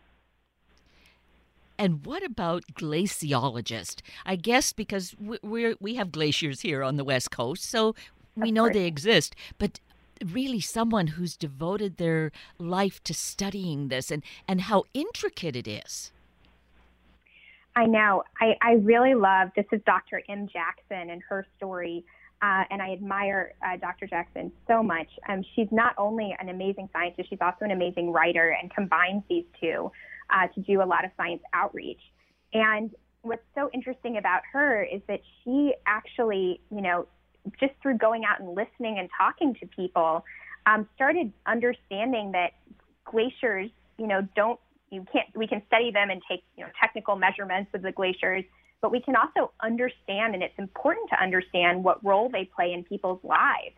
And 1.79 2.05
what 2.05 2.23
about 2.23 2.65
glaciologists? 2.75 4.03
I 4.27 4.37
guess 4.37 4.75
because 4.75 5.15
we 5.19 5.75
we 5.81 5.95
have 5.95 6.13
glaciers 6.13 6.61
here 6.61 6.83
on 6.83 6.97
the 6.97 7.05
west 7.05 7.31
coast, 7.31 7.65
so 7.65 7.95
we 8.37 8.53
know 8.53 8.69
they 8.69 8.85
exist. 8.85 9.35
But 9.57 9.81
really 10.25 10.61
someone 10.61 11.09
who's 11.09 11.37
devoted 11.37 11.97
their 11.97 12.33
life 12.59 13.03
to 13.05 13.15
studying 13.15 13.89
this 13.89 14.11
and, 14.11 14.23
and 14.47 14.63
how 14.63 14.85
intricate 14.95 15.57
it 15.57 15.69
is. 15.69 16.13
I 17.77 17.87
know. 17.87 18.25
I, 18.41 18.57
I 18.61 18.73
really 18.73 19.15
love 19.15 19.51
this 19.57 19.67
is 19.73 19.81
Dr. 19.87 20.23
M. 20.29 20.49
Jackson 20.53 21.11
and 21.11 21.23
her 21.29 21.47
story. 21.57 22.05
Uh, 22.43 22.65
and 22.71 22.81
I 22.81 22.93
admire 22.93 23.53
uh, 23.63 23.77
Dr. 23.77 24.07
Jackson 24.07 24.51
so 24.67 24.83
much. 24.83 25.09
Um, 25.29 25.45
she's 25.55 25.69
not 25.71 25.95
only 25.99 26.35
an 26.41 26.49
amazing 26.49 26.89
scientist, 26.93 27.29
she's 27.29 27.41
also 27.43 27.67
an 27.67 27.71
amazing 27.71 28.13
writer 28.13 28.57
and 28.61 28.73
combines 28.73 29.23
these 29.29 29.45
two 29.61 29.93
uh, 30.31 30.47
to 30.55 30.61
do 30.61 30.83
a 30.83 30.85
lot 30.85 31.05
of 31.05 31.11
science 31.19 31.43
outreach. 31.53 32.01
And 32.55 32.91
what's 33.23 33.45
so 33.55 33.69
interesting 33.75 34.17
about 34.17 34.41
her 34.53 34.83
is 34.83 35.03
that 35.07 35.21
she 35.45 35.75
actually, 35.87 36.61
you 36.71 36.81
know, 36.81 37.07
just 37.59 37.73
through 37.83 37.99
going 37.99 38.25
out 38.25 38.41
and 38.41 38.49
listening 38.51 38.99
and 38.99 39.09
talking 39.17 39.55
to 39.55 39.67
people, 39.67 40.25
um, 40.67 40.89
started 40.95 41.33
understanding 41.47 42.33
that 42.33 42.53
glaciers, 43.05 43.71
you 43.99 44.07
know, 44.07 44.27
don't 44.37 44.61
you 44.91 45.07
can't 45.13 45.27
we 45.35 45.47
can 45.47 45.63
study 45.67 45.91
them 45.91 46.11
and 46.11 46.21
take 46.29 46.43
you 46.57 46.65
know 46.65 46.71
technical 46.81 47.17
measurements 47.17 47.71
of 47.75 47.83
the 47.83 47.93
glaciers, 47.93 48.45
but 48.81 48.91
we 48.91 49.01
can 49.01 49.15
also 49.17 49.53
understand, 49.63 50.35
and 50.35 50.43
it's 50.43 50.59
important 50.59 51.09
to 51.11 51.23
understand 51.23 51.85
what 51.85 52.05
role 52.05 52.29
they 52.29 52.45
play 52.45 52.73
in 52.73 52.85
people's 52.85 53.21
lives. 53.23 53.77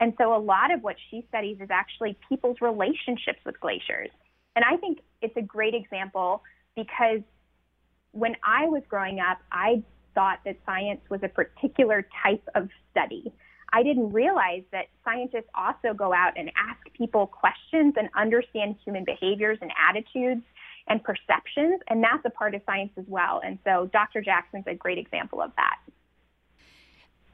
And 0.00 0.12
so 0.18 0.34
a 0.34 0.38
lot 0.38 0.72
of 0.72 0.82
what 0.82 0.96
she 1.10 1.24
studies 1.28 1.58
is 1.60 1.68
actually 1.70 2.16
people's 2.28 2.60
relationships 2.60 3.38
with 3.44 3.58
glaciers. 3.60 4.10
And 4.56 4.64
I 4.64 4.76
think 4.76 4.98
it's 5.22 5.36
a 5.36 5.42
great 5.42 5.74
example 5.74 6.42
because 6.76 7.20
when 8.12 8.36
I 8.44 8.66
was 8.66 8.82
growing 8.88 9.20
up, 9.20 9.38
I 9.50 9.82
thought 10.14 10.40
that 10.44 10.56
science 10.66 11.00
was 11.10 11.20
a 11.22 11.28
particular 11.28 12.06
type 12.22 12.46
of 12.54 12.68
study. 12.90 13.32
I 13.72 13.82
didn't 13.82 14.12
realize 14.12 14.62
that 14.70 14.86
scientists 15.04 15.50
also 15.54 15.94
go 15.94 16.12
out 16.12 16.32
and 16.36 16.50
ask 16.56 16.80
people 16.96 17.26
questions 17.26 17.94
and 17.96 18.08
understand 18.16 18.76
human 18.84 19.04
behaviors 19.04 19.58
and 19.60 19.70
attitudes 19.88 20.42
and 20.86 21.02
perceptions, 21.02 21.80
and 21.88 22.02
that's 22.02 22.24
a 22.24 22.30
part 22.30 22.54
of 22.54 22.62
science 22.66 22.92
as 22.96 23.04
well. 23.08 23.40
And 23.44 23.58
so 23.64 23.90
Dr. 23.92 24.20
Jackson's 24.20 24.64
a 24.66 24.74
great 24.74 24.98
example 24.98 25.40
of 25.40 25.50
that. 25.56 25.78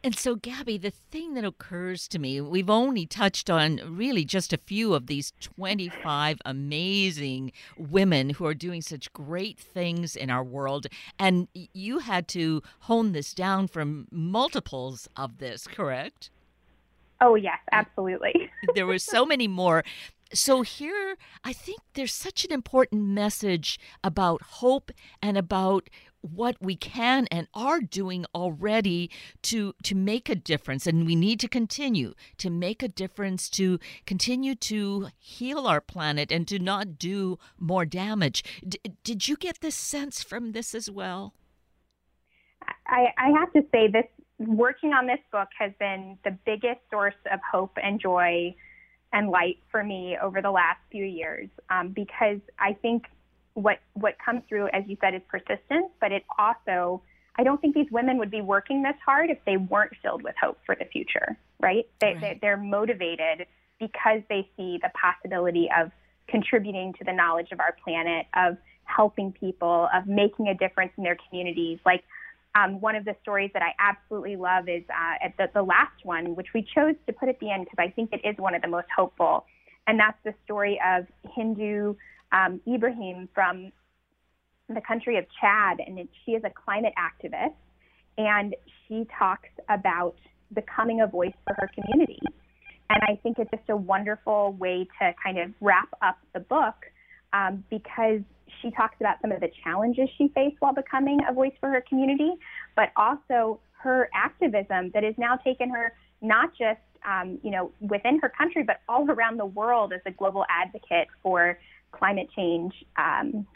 And 0.02 0.16
so, 0.16 0.34
Gabby, 0.34 0.78
the 0.78 0.90
thing 0.90 1.34
that 1.34 1.44
occurs 1.44 2.08
to 2.08 2.18
me, 2.18 2.40
we've 2.40 2.70
only 2.70 3.04
touched 3.04 3.50
on 3.50 3.80
really 3.86 4.24
just 4.24 4.52
a 4.52 4.56
few 4.56 4.94
of 4.94 5.08
these 5.08 5.34
25 5.40 6.38
amazing 6.46 7.52
women 7.76 8.30
who 8.30 8.46
are 8.46 8.54
doing 8.54 8.80
such 8.80 9.12
great 9.12 9.58
things 9.58 10.16
in 10.16 10.30
our 10.30 10.42
world. 10.42 10.86
And 11.18 11.48
you 11.52 11.98
had 11.98 12.28
to 12.28 12.62
hone 12.80 13.12
this 13.12 13.34
down 13.34 13.68
from 13.68 14.08
multiples 14.10 15.06
of 15.16 15.36
this, 15.36 15.66
correct? 15.66 16.30
Oh, 17.20 17.34
yes, 17.34 17.58
absolutely. 17.70 18.50
there 18.74 18.86
were 18.86 18.98
so 18.98 19.26
many 19.26 19.48
more 19.48 19.84
so 20.32 20.62
here 20.62 21.16
i 21.42 21.52
think 21.52 21.80
there's 21.94 22.14
such 22.14 22.44
an 22.44 22.52
important 22.52 23.02
message 23.02 23.80
about 24.04 24.40
hope 24.42 24.92
and 25.20 25.36
about 25.36 25.90
what 26.22 26.56
we 26.60 26.76
can 26.76 27.26
and 27.30 27.48
are 27.54 27.80
doing 27.80 28.26
already 28.34 29.10
to 29.42 29.74
to 29.82 29.94
make 29.94 30.28
a 30.28 30.34
difference. 30.34 30.86
And 30.86 31.06
we 31.06 31.14
need 31.14 31.40
to 31.40 31.48
continue 31.48 32.14
to 32.38 32.50
make 32.50 32.82
a 32.82 32.88
difference 32.88 33.48
to 33.50 33.78
continue 34.06 34.54
to 34.56 35.08
heal 35.18 35.66
our 35.66 35.80
planet 35.80 36.30
and 36.30 36.46
to 36.48 36.58
not 36.58 36.98
do 36.98 37.38
more 37.58 37.84
damage. 37.84 38.44
D- 38.66 38.80
did 39.04 39.28
you 39.28 39.36
get 39.36 39.60
this 39.60 39.74
sense 39.74 40.22
from 40.22 40.52
this 40.52 40.74
as 40.74 40.90
well? 40.90 41.34
I, 42.86 43.06
I 43.16 43.30
have 43.38 43.52
to 43.52 43.62
say 43.72 43.88
this 43.88 44.04
working 44.38 44.92
on 44.92 45.06
this 45.06 45.20
book 45.30 45.48
has 45.58 45.72
been 45.78 46.18
the 46.24 46.36
biggest 46.44 46.80
source 46.90 47.14
of 47.30 47.40
hope 47.50 47.76
and 47.82 48.00
joy 48.00 48.54
and 49.12 49.28
light 49.28 49.58
for 49.70 49.82
me 49.82 50.16
over 50.22 50.40
the 50.40 50.50
last 50.50 50.78
few 50.90 51.04
years 51.04 51.48
um, 51.68 51.88
because 51.88 52.38
I 52.58 52.74
think 52.74 53.04
what 53.54 53.78
what 53.94 54.14
comes 54.24 54.42
through, 54.48 54.68
as 54.68 54.84
you 54.86 54.96
said, 55.00 55.14
is 55.14 55.22
persistence, 55.28 55.90
but 56.00 56.12
it 56.12 56.24
also 56.38 57.02
I 57.36 57.44
don't 57.44 57.60
think 57.60 57.74
these 57.74 57.90
women 57.90 58.18
would 58.18 58.30
be 58.30 58.42
working 58.42 58.82
this 58.82 58.96
hard 59.04 59.30
if 59.30 59.38
they 59.46 59.56
weren't 59.56 59.92
filled 60.02 60.22
with 60.22 60.34
hope 60.40 60.58
for 60.66 60.74
the 60.74 60.84
future, 60.84 61.38
right? 61.60 61.88
They, 62.00 62.14
right. 62.20 62.40
They, 62.40 62.48
are 62.48 62.56
motivated 62.56 63.46
because 63.78 64.20
they 64.28 64.48
see 64.56 64.78
the 64.82 64.90
possibility 65.00 65.68
of 65.74 65.90
contributing 66.28 66.92
to 66.98 67.04
the 67.04 67.12
knowledge 67.12 67.48
of 67.52 67.60
our 67.60 67.74
planet, 67.82 68.26
of 68.34 68.56
helping 68.84 69.32
people, 69.32 69.88
of 69.94 70.06
making 70.06 70.48
a 70.48 70.54
difference 70.54 70.92
in 70.98 71.04
their 71.04 71.16
communities. 71.28 71.78
Like 71.86 72.04
um, 72.54 72.80
one 72.80 72.96
of 72.96 73.04
the 73.04 73.14
stories 73.22 73.50
that 73.54 73.62
I 73.62 73.74
absolutely 73.78 74.36
love 74.36 74.68
is 74.68 74.82
uh, 74.90 75.24
at 75.24 75.36
the, 75.38 75.48
the 75.54 75.62
last 75.62 76.04
one, 76.04 76.34
which 76.34 76.48
we 76.52 76.66
chose 76.74 76.94
to 77.06 77.12
put 77.12 77.28
at 77.28 77.38
the 77.40 77.50
end 77.50 77.64
because 77.64 77.78
I 77.78 77.90
think 77.90 78.12
it 78.12 78.20
is 78.22 78.36
one 78.38 78.54
of 78.54 78.62
the 78.62 78.68
most 78.68 78.88
hopeful, 78.94 79.46
and 79.86 79.98
that's 79.98 80.18
the 80.24 80.34
story 80.44 80.80
of 80.84 81.06
Hindou 81.36 81.96
um, 82.32 82.60
Ibrahim 82.66 83.28
from 83.34 83.72
the 84.68 84.80
country 84.80 85.18
of 85.18 85.24
Chad, 85.40 85.78
and 85.84 85.98
it, 85.98 86.08
she 86.24 86.32
is 86.32 86.42
a 86.44 86.50
climate 86.50 86.94
activist, 86.98 87.54
and 88.18 88.54
she 88.86 89.06
talks 89.18 89.48
about 89.68 90.14
becoming 90.54 91.00
a 91.00 91.06
voice 91.06 91.34
for 91.46 91.54
her 91.58 91.70
community. 91.74 92.20
And 92.88 93.00
I 93.08 93.16
think 93.22 93.38
it's 93.38 93.50
just 93.50 93.68
a 93.68 93.76
wonderful 93.76 94.52
way 94.58 94.86
to 95.00 95.14
kind 95.22 95.38
of 95.38 95.50
wrap 95.60 95.88
up 96.02 96.18
the 96.34 96.40
book 96.40 96.74
um, 97.32 97.64
because 97.70 98.20
she 98.60 98.70
talks 98.72 98.96
about 99.00 99.16
some 99.22 99.30
of 99.30 99.40
the 99.40 99.50
challenges 99.62 100.08
she 100.18 100.28
faced 100.34 100.56
while 100.58 100.74
becoming 100.74 101.20
a 101.28 101.32
voice 101.32 101.52
for 101.60 101.70
her 101.70 101.82
community, 101.88 102.32
but 102.74 102.90
also 102.96 103.60
her 103.78 104.10
activism 104.14 104.90
that 104.92 105.04
has 105.04 105.14
now 105.18 105.36
taken 105.36 105.70
her 105.70 105.92
not 106.20 106.50
just 106.50 106.80
um, 107.08 107.38
you 107.42 107.50
know 107.50 107.72
within 107.80 108.18
her 108.20 108.28
country, 108.28 108.62
but 108.62 108.80
all 108.88 109.10
around 109.10 109.38
the 109.38 109.46
world 109.46 109.92
as 109.92 110.00
a 110.04 110.10
global 110.10 110.44
advocate 110.50 111.08
for 111.22 111.58
climate 111.92 112.28
change 112.34 112.72
um, 112.96 113.46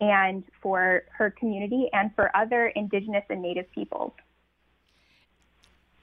and 0.00 0.44
for 0.60 1.02
her 1.16 1.30
community 1.30 1.88
and 1.92 2.14
for 2.14 2.34
other 2.36 2.68
indigenous 2.68 3.24
and 3.30 3.40
native 3.40 3.70
peoples. 3.72 4.12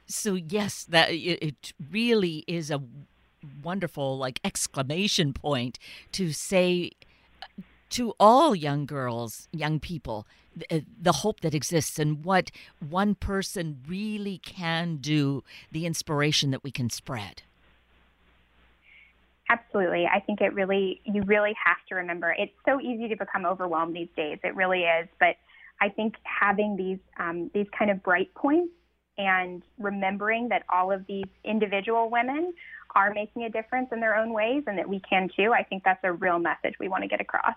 So 0.08 0.36
yes, 0.36 0.86
that 0.86 1.10
it 1.12 1.74
really 1.92 2.44
is 2.48 2.72
a 2.72 2.82
wonderful 3.64 4.18
like 4.18 4.40
exclamation 4.44 5.34
point 5.34 5.78
to 6.14 6.34
say 6.34 6.92
to 7.92 8.14
all 8.20 8.56
young 8.56 8.86
girls, 8.86 9.48
young 9.52 9.80
people, 9.80 10.28
the, 10.56 10.86
the 11.02 11.12
hope 11.12 11.42
that 11.42 11.54
exists 11.56 12.00
and 12.00 12.24
what 12.24 12.52
one 12.80 13.16
person 13.16 13.80
really 13.88 14.38
can 14.40 14.98
do, 14.98 15.44
the 15.72 15.86
inspiration 15.86 16.52
that 16.52 16.64
we 16.64 16.72
can 16.72 16.90
spread. 16.90 17.44
Absolutely. 19.50 20.06
I 20.06 20.20
think 20.20 20.42
it 20.42 20.54
really, 20.54 21.02
you 21.06 21.24
really 21.24 21.54
have 21.66 21.78
to 21.90 21.96
remember. 21.96 22.36
It's 22.38 22.54
so 22.66 22.80
easy 22.80 23.08
to 23.10 23.16
become 23.18 23.46
overwhelmed 23.46 23.96
these 23.96 24.10
days. 24.16 24.38
It 24.44 24.56
really 24.56 24.82
is. 24.82 25.08
But 25.20 25.38
I 25.82 25.90
think 25.90 26.16
having 26.24 26.76
these, 26.78 27.00
um, 27.20 27.50
these 27.54 27.66
kind 27.78 27.90
of 27.90 28.04
bright 28.04 28.34
points 28.36 28.74
and 29.18 29.64
remembering 29.80 30.50
that 30.50 30.64
all 30.72 30.92
of 30.92 31.06
these 31.08 31.26
individual 31.44 32.10
women 32.12 32.54
are 32.96 33.12
making 33.14 33.44
a 33.44 33.50
difference 33.50 33.90
in 33.92 34.00
their 34.00 34.16
own 34.16 34.34
ways 34.34 34.64
and 34.68 34.78
that 34.78 34.88
we 34.88 35.02
can 35.02 35.30
too, 35.36 35.52
I 35.52 35.64
think 35.64 35.84
that's 35.84 36.00
a 36.04 36.14
real 36.14 36.40
message 36.40 36.76
we 36.80 36.88
want 36.88 37.04
to 37.04 37.08
get 37.08 37.20
across. 37.20 37.56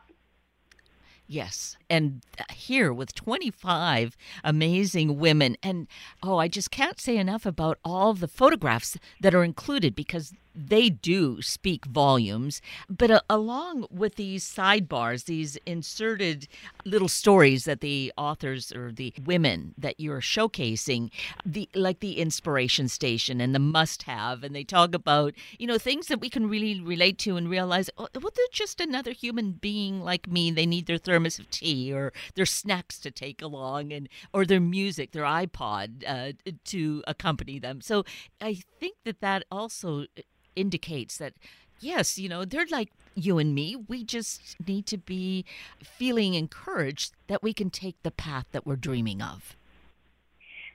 Yes. 1.26 1.76
And 1.88 2.22
here 2.52 2.92
with 2.92 3.14
25 3.14 4.16
amazing 4.44 5.18
women. 5.18 5.56
And 5.62 5.88
oh, 6.22 6.38
I 6.38 6.48
just 6.48 6.70
can't 6.70 7.00
say 7.00 7.16
enough 7.16 7.46
about 7.46 7.78
all 7.84 8.12
the 8.12 8.28
photographs 8.28 8.98
that 9.20 9.34
are 9.34 9.44
included 9.44 9.94
because 9.94 10.32
they 10.54 10.90
do 10.90 11.40
speak 11.42 11.86
volumes. 11.86 12.60
But 12.88 13.10
uh, 13.10 13.20
along 13.28 13.86
with 13.90 14.16
these 14.16 14.44
sidebars, 14.44 15.24
these 15.24 15.56
inserted 15.66 16.48
little 16.84 17.08
stories 17.08 17.64
that 17.64 17.80
the 17.80 18.12
authors 18.16 18.72
or 18.72 18.92
the 18.92 19.12
women 19.24 19.74
that 19.78 19.98
you're 19.98 20.20
showcasing, 20.20 21.10
the 21.44 21.68
like 21.74 22.00
the 22.00 22.18
inspiration 22.18 22.88
station 22.88 23.40
and 23.40 23.54
the 23.54 23.58
must-have, 23.58 24.42
and 24.42 24.54
they 24.54 24.64
talk 24.64 24.94
about 24.94 25.34
you 25.58 25.66
know 25.66 25.78
things 25.78 26.08
that 26.08 26.20
we 26.20 26.28
can 26.28 26.48
really 26.48 26.80
relate 26.80 27.18
to 27.18 27.36
and 27.36 27.48
realize, 27.48 27.90
oh, 27.98 28.08
well, 28.14 28.32
they're 28.34 28.46
just 28.52 28.80
another 28.80 29.12
human 29.12 29.52
being 29.52 30.02
like 30.02 30.28
me. 30.28 30.50
They 30.50 30.66
need 30.66 30.86
their 30.86 30.98
thermos 30.98 31.38
of 31.38 31.50
tea 31.50 31.92
or 31.92 32.12
their 32.34 32.46
snacks 32.46 32.98
to 33.00 33.10
take 33.10 33.42
along, 33.42 33.92
and 33.92 34.08
or 34.32 34.44
their 34.44 34.60
music, 34.60 35.12
their 35.12 35.24
iPod 35.24 36.04
uh, 36.06 36.32
to 36.64 37.02
accompany 37.06 37.58
them. 37.58 37.80
So 37.80 38.04
I 38.40 38.58
think 38.80 38.96
that 39.04 39.20
that 39.20 39.44
also 39.50 40.06
indicates 40.56 41.18
that 41.18 41.34
Yes, 41.82 42.16
you 42.16 42.28
know, 42.28 42.44
they're 42.44 42.66
like 42.70 42.90
you 43.16 43.38
and 43.38 43.54
me. 43.54 43.74
We 43.74 44.04
just 44.04 44.56
need 44.66 44.86
to 44.86 44.96
be 44.96 45.44
feeling 45.82 46.34
encouraged 46.34 47.12
that 47.26 47.42
we 47.42 47.52
can 47.52 47.70
take 47.70 48.00
the 48.04 48.12
path 48.12 48.46
that 48.52 48.64
we're 48.64 48.76
dreaming 48.76 49.20
of. 49.20 49.56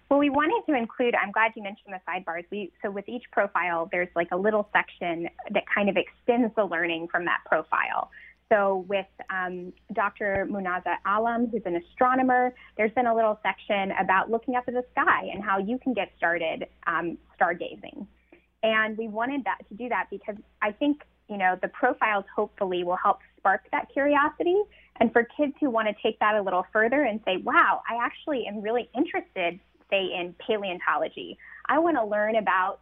Well, 0.10 0.20
we 0.20 0.30
wanted 0.30 0.62
to 0.70 0.78
include, 0.78 1.16
I'm 1.16 1.32
glad 1.32 1.54
you 1.56 1.64
mentioned 1.64 1.94
the 1.94 2.02
sidebars. 2.10 2.44
We, 2.52 2.72
so 2.82 2.92
with 2.92 3.08
each 3.08 3.24
profile, 3.32 3.90
there's 3.92 4.10
like 4.16 4.30
a 4.32 4.38
little 4.38 4.70
section 4.74 5.30
that 5.52 5.64
kind 5.74 5.90
of 5.90 5.98
extends 5.98 6.54
the 6.56 6.66
learning 6.66 7.08
from 7.10 7.26
that 7.26 7.40
profile. 7.46 8.10
So 8.50 8.86
with 8.88 9.08
um, 9.30 9.74
Dr. 9.94 10.48
Munazza 10.50 10.96
Alam, 11.06 11.48
who's 11.48 11.64
an 11.66 11.76
astronomer, 11.76 12.54
there's 12.78 12.94
been 12.94 13.08
a 13.08 13.16
little 13.16 13.40
section 13.44 13.92
about 14.00 14.30
looking 14.30 14.56
up 14.56 14.66
at 14.68 14.74
the 14.74 14.86
sky 14.92 15.30
and 15.34 15.44
how 15.44 15.58
you 15.58 15.78
can 15.78 15.94
get 15.94 16.12
started 16.18 16.68
um, 16.86 17.18
stargazing. 17.40 18.08
And 18.68 18.98
we 18.98 19.08
wanted 19.08 19.46
that 19.46 19.60
to 19.70 19.76
do 19.76 19.88
that 19.88 20.08
because 20.12 20.36
I 20.62 20.74
think, 20.74 21.04
you 21.30 21.38
know, 21.38 21.58
the 21.62 21.70
profiles 21.70 22.26
hopefully 22.36 22.84
will 22.84 22.98
help 23.02 23.20
spark 23.38 23.62
that 23.72 23.88
curiosity. 23.94 24.62
And 25.00 25.14
for 25.14 25.26
kids 25.38 25.54
who 25.62 25.70
want 25.70 25.88
to 25.88 25.96
take 26.04 26.20
that 26.20 26.36
a 26.36 26.42
little 26.42 26.66
further 26.74 27.04
and 27.04 27.22
say, 27.24 27.38
wow, 27.38 27.82
I 27.90 28.04
actually 28.04 28.46
am 28.46 28.62
really 28.62 28.90
interested 28.94 29.62
say 29.90 30.10
in 30.20 30.36
paleontology. 30.46 31.38
I 31.70 31.80
want 31.80 31.96
to 31.96 32.06
learn 32.06 32.36
about, 32.36 32.82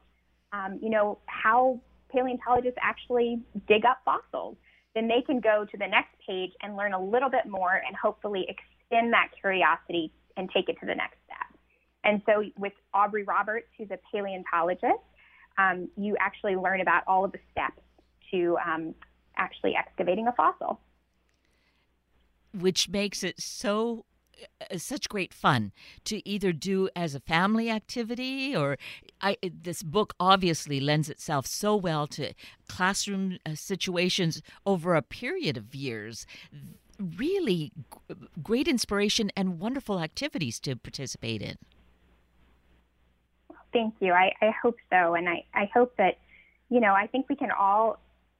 um, 0.53 0.79
you 0.81 0.89
know, 0.89 1.19
how 1.27 1.79
paleontologists 2.11 2.79
actually 2.81 3.43
dig 3.67 3.85
up 3.85 3.99
fossils. 4.03 4.57
Then 4.95 5.07
they 5.07 5.21
can 5.21 5.39
go 5.39 5.67
to 5.69 5.77
the 5.77 5.85
next 5.85 6.15
page 6.27 6.49
and 6.63 6.75
learn 6.75 6.93
a 6.93 6.99
little 6.99 7.29
bit 7.29 7.45
more 7.47 7.79
and 7.85 7.95
hopefully 7.95 8.47
extend 8.49 9.13
that 9.13 9.27
curiosity 9.39 10.11
and 10.35 10.49
take 10.49 10.67
it 10.67 10.77
to 10.79 10.87
the 10.87 10.95
next 10.95 11.17
step. 11.25 11.59
And 12.03 12.23
so 12.25 12.43
with 12.57 12.73
Aubrey 12.91 13.23
Roberts, 13.23 13.67
who's 13.77 13.91
a 13.91 13.99
paleontologist, 14.11 15.03
um, 15.57 15.89
you 15.97 16.15
actually 16.19 16.55
learn 16.55 16.81
about 16.81 17.03
all 17.07 17.25
of 17.25 17.31
the 17.31 17.39
steps 17.51 17.81
to 18.31 18.57
um, 18.65 18.95
actually 19.37 19.75
excavating 19.75 20.27
a 20.27 20.31
fossil. 20.33 20.79
Which 22.53 22.89
makes 22.89 23.23
it 23.23 23.41
so 23.41 24.05
uh, 24.71 24.77
such 24.77 25.09
great 25.09 25.33
fun 25.33 25.71
to 26.05 26.27
either 26.27 26.51
do 26.51 26.89
as 26.95 27.15
a 27.15 27.19
family 27.19 27.69
activity 27.69 28.55
or 28.55 28.77
I, 29.21 29.37
this 29.41 29.81
book 29.83 30.13
obviously 30.19 30.79
lends 30.79 31.09
itself 31.09 31.47
so 31.47 31.75
well 31.75 32.07
to 32.07 32.33
classroom 32.67 33.37
uh, 33.45 33.55
situations 33.55 34.41
over 34.65 34.95
a 34.95 35.01
period 35.01 35.57
of 35.57 35.73
years 35.73 36.25
really 36.99 37.71
great 38.41 38.67
inspiration 38.67 39.31
and 39.35 39.59
wonderful 39.59 39.99
activities 39.99 40.59
to 40.61 40.75
participate 40.75 41.41
in 41.41 41.57
thank 43.75 43.93
you. 43.99 44.13
I, 44.13 44.31
I 44.41 44.51
hope 44.61 44.77
so. 44.89 45.15
And 45.15 45.27
I, 45.27 45.43
I 45.53 45.69
hope 45.73 45.93
that 45.97 46.17
you 46.69 46.79
know 46.79 46.93
i 46.93 47.05
think 47.05 47.29
we 47.29 47.35
can 47.35 47.51
all 47.51 47.99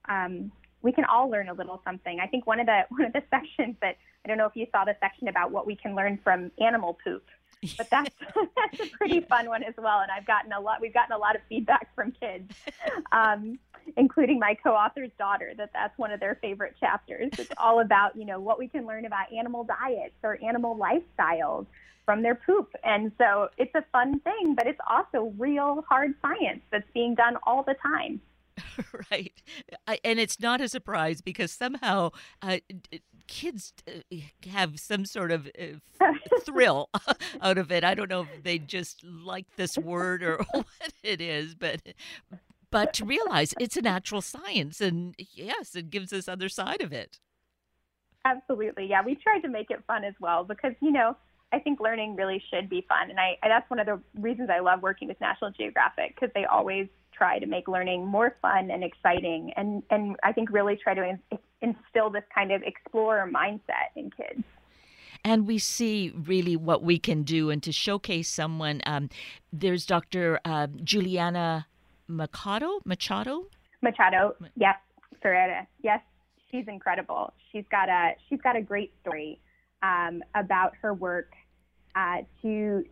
um, 0.09 0.51
we 0.81 0.91
can 0.91 1.03
all 1.05 1.29
learn 1.29 1.49
a 1.49 1.53
little 1.53 1.81
something. 1.83 2.19
I 2.19 2.27
think 2.27 2.45
one 2.45 2.59
of 2.59 2.67
the 2.67 2.81
one 2.89 3.05
of 3.05 3.13
the 3.13 3.23
sections 3.29 3.75
that 3.81 3.97
I 4.23 4.27
don't 4.27 4.37
know 4.37 4.45
if 4.45 4.55
you 4.55 4.67
saw 4.71 4.85
the 4.85 4.95
section 5.01 5.27
about 5.27 5.51
what 5.51 5.65
we 5.65 5.75
can 5.75 5.95
learn 5.95 6.19
from 6.23 6.51
animal 6.59 6.97
poop, 7.03 7.23
but 7.77 7.89
that's 7.89 8.09
that's 8.35 8.79
a 8.79 8.97
pretty 8.97 9.21
fun 9.21 9.47
one 9.47 9.63
as 9.63 9.73
well. 9.77 9.99
And 9.99 10.11
I've 10.11 10.25
gotten 10.25 10.51
a 10.53 10.59
lot. 10.59 10.81
We've 10.81 10.93
gotten 10.93 11.13
a 11.13 11.17
lot 11.17 11.35
of 11.35 11.41
feedback 11.49 11.93
from 11.95 12.11
kids, 12.11 12.53
um, 13.11 13.59
including 13.97 14.39
my 14.39 14.55
co-author's 14.55 15.11
daughter, 15.17 15.53
that 15.57 15.71
that's 15.73 15.97
one 15.97 16.11
of 16.11 16.19
their 16.19 16.37
favorite 16.41 16.75
chapters. 16.79 17.29
It's 17.37 17.51
all 17.57 17.81
about 17.81 18.15
you 18.15 18.25
know 18.25 18.39
what 18.39 18.59
we 18.59 18.67
can 18.67 18.85
learn 18.85 19.05
about 19.05 19.31
animal 19.33 19.63
diets 19.63 20.15
or 20.23 20.37
animal 20.43 20.77
lifestyles 20.77 21.65
from 22.05 22.21
their 22.21 22.35
poop. 22.35 22.71
And 22.83 23.11
so 23.17 23.49
it's 23.57 23.73
a 23.73 23.83
fun 23.91 24.19
thing, 24.19 24.53
but 24.55 24.67
it's 24.67 24.79
also 24.89 25.33
real 25.37 25.83
hard 25.89 26.13
science 26.21 26.61
that's 26.71 26.89
being 26.93 27.15
done 27.15 27.37
all 27.43 27.63
the 27.63 27.75
time. 27.81 28.21
right. 29.11 29.33
I, 29.87 29.99
and 30.03 30.19
it's 30.19 30.39
not 30.39 30.61
a 30.61 30.69
surprise 30.69 31.21
because 31.21 31.51
somehow 31.51 32.11
uh, 32.41 32.59
kids 33.27 33.73
uh, 33.87 34.17
have 34.49 34.79
some 34.79 35.05
sort 35.05 35.31
of 35.31 35.47
uh, 35.59 36.11
thrill 36.43 36.89
out 37.41 37.57
of 37.57 37.71
it. 37.71 37.83
I 37.83 37.93
don't 37.95 38.09
know 38.09 38.21
if 38.21 38.43
they 38.43 38.57
just 38.57 39.03
like 39.03 39.45
this 39.55 39.77
word 39.77 40.23
or 40.23 40.45
what 40.51 40.65
it 41.03 41.21
is, 41.21 41.55
but 41.55 41.81
but 42.71 42.93
to 42.95 43.05
realize 43.05 43.53
it's 43.59 43.77
a 43.77 43.81
natural 43.81 44.21
science 44.21 44.81
and 44.81 45.15
yes, 45.17 45.75
it 45.75 45.89
gives 45.89 46.09
this 46.09 46.27
other 46.27 46.49
side 46.49 46.81
of 46.81 46.91
it. 46.91 47.19
Absolutely. 48.25 48.87
Yeah, 48.87 49.01
we 49.05 49.15
tried 49.15 49.41
to 49.41 49.47
make 49.47 49.69
it 49.69 49.83
fun 49.85 50.03
as 50.03 50.15
well 50.19 50.43
because, 50.43 50.73
you 50.81 50.91
know, 50.91 51.15
I 51.53 51.59
think 51.59 51.79
learning 51.79 52.15
really 52.15 52.43
should 52.49 52.69
be 52.69 52.83
fun. 52.89 53.11
And 53.11 53.19
I, 53.19 53.37
that's 53.43 53.69
one 53.69 53.79
of 53.79 53.85
the 53.85 54.01
reasons 54.19 54.49
I 54.49 54.59
love 54.59 54.81
working 54.81 55.07
with 55.07 55.21
National 55.21 55.51
Geographic 55.51 56.15
because 56.15 56.31
they 56.33 56.45
always 56.45 56.87
try 57.15 57.39
to 57.39 57.45
make 57.45 57.67
learning 57.67 58.05
more 58.05 58.35
fun 58.41 58.71
and 58.71 58.83
exciting 58.83 59.53
and, 59.55 59.83
and 59.89 60.15
I 60.23 60.31
think 60.31 60.51
really 60.51 60.77
try 60.81 60.93
to 60.93 61.03
in, 61.03 61.19
instill 61.61 62.09
this 62.09 62.23
kind 62.33 62.51
of 62.51 62.61
explorer 62.63 63.29
mindset 63.31 63.89
in 63.95 64.11
kids. 64.11 64.43
And 65.23 65.47
we 65.47 65.57
see 65.57 66.13
really 66.15 66.55
what 66.55 66.83
we 66.83 66.99
can 66.99 67.23
do. 67.23 67.49
And 67.49 67.63
to 67.63 67.71
showcase 67.71 68.29
someone, 68.29 68.81
um, 68.85 69.09
there's 69.51 69.85
Dr. 69.85 70.39
Uh, 70.45 70.67
Juliana 70.83 71.65
Machado. 72.07 72.79
Machado. 72.85 73.47
Machado. 73.81 74.35
Yes, 74.55 74.75
Ferreira. 75.21 75.67
Yes, 75.81 76.01
she's 76.51 76.67
incredible. 76.67 77.33
She's 77.51 77.65
got 77.71 77.89
a 77.89 78.11
she's 78.29 78.41
got 78.41 78.55
a 78.55 78.61
great 78.61 78.93
story 79.01 79.39
um, 79.81 80.21
about 80.35 80.73
her 80.81 80.93
work 80.93 81.33
uh, 81.95 82.17
to 82.41 82.85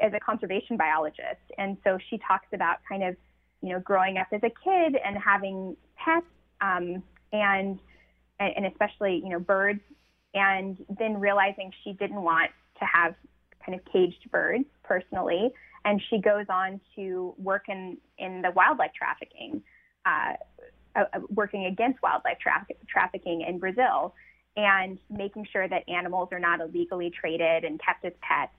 as 0.00 0.12
a 0.14 0.20
conservation 0.20 0.76
biologist, 0.76 1.42
and 1.56 1.76
so 1.84 1.98
she 2.08 2.18
talks 2.18 2.46
about 2.52 2.78
kind 2.88 3.02
of 3.02 3.16
you 3.62 3.70
know 3.70 3.80
growing 3.80 4.18
up 4.18 4.28
as 4.32 4.40
a 4.42 4.50
kid 4.50 4.96
and 5.04 5.16
having 5.18 5.76
pets, 5.96 6.26
um, 6.60 7.02
and 7.32 7.78
and 8.40 8.66
especially 8.66 9.20
you 9.22 9.30
know 9.30 9.40
birds, 9.40 9.80
and 10.34 10.76
then 10.98 11.18
realizing 11.18 11.72
she 11.84 11.92
didn't 11.92 12.22
want 12.22 12.50
to 12.78 12.84
have 12.84 13.14
kind 13.64 13.78
of 13.78 13.84
caged 13.92 14.30
birds 14.30 14.64
personally, 14.84 15.50
and 15.84 16.00
she 16.08 16.18
goes 16.18 16.46
on 16.48 16.80
to 16.96 17.34
work 17.38 17.64
in 17.68 17.96
in 18.18 18.42
the 18.42 18.50
wildlife 18.50 18.92
trafficking. 18.96 19.62
Uh, 20.06 20.34
uh, 20.96 21.04
working 21.28 21.66
against 21.66 22.02
wildlife 22.02 22.38
trafficking 22.88 23.42
in 23.42 23.58
Brazil 23.58 24.14
and 24.56 24.98
making 25.08 25.46
sure 25.52 25.68
that 25.68 25.88
animals 25.88 26.28
are 26.32 26.40
not 26.40 26.60
illegally 26.60 27.10
traded 27.10 27.64
and 27.64 27.80
kept 27.80 28.04
as 28.04 28.12
pets. 28.20 28.52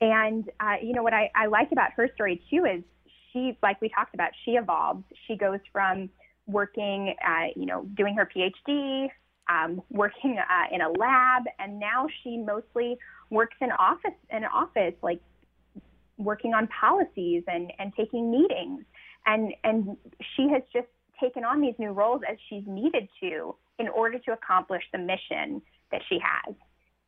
And, 0.00 0.50
uh, 0.60 0.74
you 0.82 0.92
know, 0.92 1.02
what 1.02 1.14
I, 1.14 1.30
I 1.34 1.46
like 1.46 1.72
about 1.72 1.92
her 1.92 2.08
story 2.14 2.42
too 2.50 2.64
is 2.64 2.82
she, 3.32 3.56
like 3.62 3.80
we 3.80 3.88
talked 3.88 4.14
about, 4.14 4.30
she 4.44 4.52
evolves. 4.52 5.04
She 5.26 5.36
goes 5.36 5.60
from 5.72 6.10
working, 6.46 7.14
uh, 7.26 7.46
you 7.54 7.66
know, 7.66 7.84
doing 7.96 8.14
her 8.16 8.28
PhD, 8.34 9.08
um, 9.48 9.82
working 9.90 10.38
uh, 10.38 10.74
in 10.74 10.80
a 10.80 10.90
lab, 10.90 11.44
and 11.58 11.78
now 11.78 12.06
she 12.22 12.36
mostly 12.36 12.96
works 13.30 13.56
in 13.60 13.70
office, 13.72 14.10
in 14.30 14.44
office, 14.44 14.94
like 15.02 15.20
working 16.18 16.54
on 16.54 16.68
policies 16.68 17.42
and, 17.46 17.72
and 17.78 17.92
taking 17.96 18.30
meetings. 18.30 18.84
And, 19.26 19.52
and 19.64 19.96
she 20.36 20.48
has 20.50 20.62
just 20.72 20.88
taken 21.20 21.44
on 21.44 21.60
these 21.60 21.74
new 21.78 21.90
roles 21.90 22.22
as 22.30 22.36
she's 22.48 22.64
needed 22.66 23.08
to 23.20 23.54
in 23.78 23.88
order 23.88 24.18
to 24.18 24.32
accomplish 24.32 24.82
the 24.92 24.98
mission 24.98 25.62
that 25.90 26.02
she 26.08 26.18
has. 26.22 26.54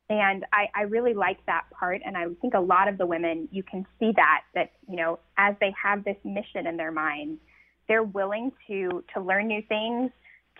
And 0.09 0.43
I, 0.51 0.69
I 0.73 0.81
really 0.83 1.13
like 1.13 1.45
that 1.45 1.69
part. 1.69 2.01
And 2.03 2.17
I 2.17 2.25
think 2.41 2.55
a 2.55 2.59
lot 2.59 2.87
of 2.87 2.97
the 2.97 3.05
women, 3.05 3.47
you 3.51 3.61
can 3.61 3.85
see 3.99 4.11
that, 4.15 4.41
that, 4.55 4.71
you 4.89 4.95
know, 4.95 5.19
as 5.37 5.55
they 5.61 5.73
have 5.81 6.03
this 6.03 6.17
mission 6.23 6.65
in 6.65 6.77
their 6.77 6.91
minds, 6.91 7.39
they're 7.87 8.03
willing 8.03 8.51
to, 8.67 9.03
to 9.13 9.21
learn 9.21 9.47
new 9.47 9.61
things, 9.69 10.11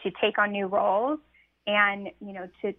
to 0.03 0.12
take 0.21 0.38
on 0.38 0.51
new 0.51 0.67
roles, 0.67 1.19
and, 1.65 2.09
you 2.19 2.33
know, 2.33 2.47
to, 2.62 2.73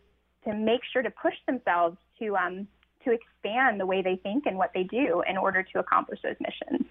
to 0.45 0.55
make 0.55 0.81
sure 0.93 1.03
to 1.03 1.11
push 1.11 1.35
themselves 1.47 1.97
to, 2.21 2.37
um, 2.37 2.69
to 3.05 3.11
expand 3.13 3.81
the 3.81 3.87
way 3.87 4.01
they 4.01 4.17
think 4.17 4.47
and 4.47 4.57
what 4.57 4.71
they 4.73 4.85
do 4.85 5.23
in 5.29 5.37
order 5.37 5.65
to 5.65 5.79
accomplish 5.81 6.21
those 6.23 6.37
missions. 6.41 6.87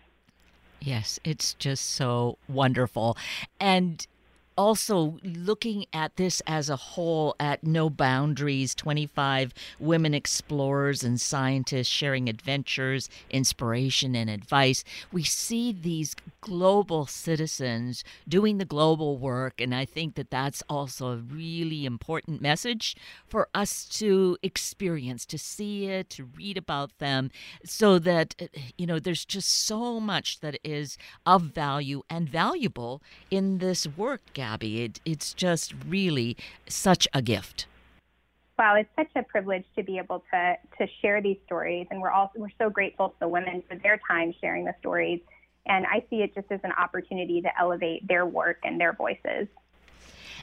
Yes, 0.82 1.20
it's 1.24 1.54
just 1.56 1.92
so 1.92 2.38
wonderful. 2.48 3.18
And 3.60 4.06
also 4.60 5.18
looking 5.24 5.86
at 5.94 6.18
this 6.18 6.42
as 6.46 6.70
a 6.70 6.76
whole 6.76 7.34
at 7.40 7.64
No 7.64 7.90
Boundaries 7.90 8.76
25 8.76 9.54
women 9.80 10.14
explorers 10.14 11.02
and 11.02 11.20
scientists 11.20 11.88
sharing 11.88 12.28
adventures, 12.28 13.10
inspiration, 13.30 14.18
and 14.18 14.30
advice, 14.30 14.84
we 15.14 15.24
see 15.24 15.72
these 15.72 16.14
global 16.42 17.06
citizens 17.06 18.04
doing 18.28 18.58
the 18.58 18.66
global 18.66 19.18
work. 19.18 19.62
And 19.62 19.74
I 19.74 19.86
think 19.86 20.16
that 20.16 20.30
that's 20.30 20.62
also 20.68 21.14
a 21.14 21.18
really 21.18 21.86
important 21.86 22.42
message 22.42 22.98
for 23.30 23.48
us 23.56 23.86
to 24.00 24.38
experience, 24.44 25.26
to 25.28 25.38
see 25.38 25.86
it, 25.86 26.10
to 26.10 26.26
read 26.26 26.58
about 26.58 26.98
them, 27.00 27.32
so 27.64 27.98
that, 28.00 28.50
you 28.78 28.86
know, 28.86 29.00
there's 29.00 29.24
just 29.24 29.66
so 29.66 30.02
much 30.02 30.42
that 30.42 30.60
is 30.66 30.98
of 31.26 31.44
value 31.44 32.02
and 32.10 32.28
valuable 32.28 33.02
in 33.32 33.60
this 33.60 33.88
work, 33.88 34.20
Gab. 34.34 34.49
Abby. 34.54 34.84
It, 34.84 35.00
it's 35.06 35.34
just 35.34 35.74
really 35.88 36.36
such 36.68 37.08
a 37.14 37.22
gift. 37.22 37.68
Wow, 38.58 38.76
it's 38.76 38.90
such 38.96 39.12
a 39.16 39.24
privilege 39.24 39.64
to 39.78 39.84
be 39.84 39.98
able 39.98 40.24
to 40.34 40.56
to 40.78 40.88
share 41.02 41.22
these 41.22 41.38
stories, 41.46 41.88
and 41.92 42.02
we're 42.02 42.12
also 42.12 42.40
we're 42.40 42.58
so 42.58 42.70
grateful 42.70 43.10
to 43.10 43.16
the 43.22 43.28
women 43.28 43.64
for 43.68 43.76
their 43.78 44.00
time 44.12 44.34
sharing 44.42 44.66
the 44.66 44.76
stories 44.80 45.22
And 45.66 45.86
I 45.86 46.04
see 46.10 46.18
it 46.18 46.34
just 46.34 46.52
as 46.52 46.60
an 46.64 46.72
opportunity 46.74 47.42
to 47.42 47.50
elevate 47.60 48.08
their 48.08 48.26
work 48.26 48.58
and 48.64 48.80
their 48.82 48.94
voices. 48.94 49.48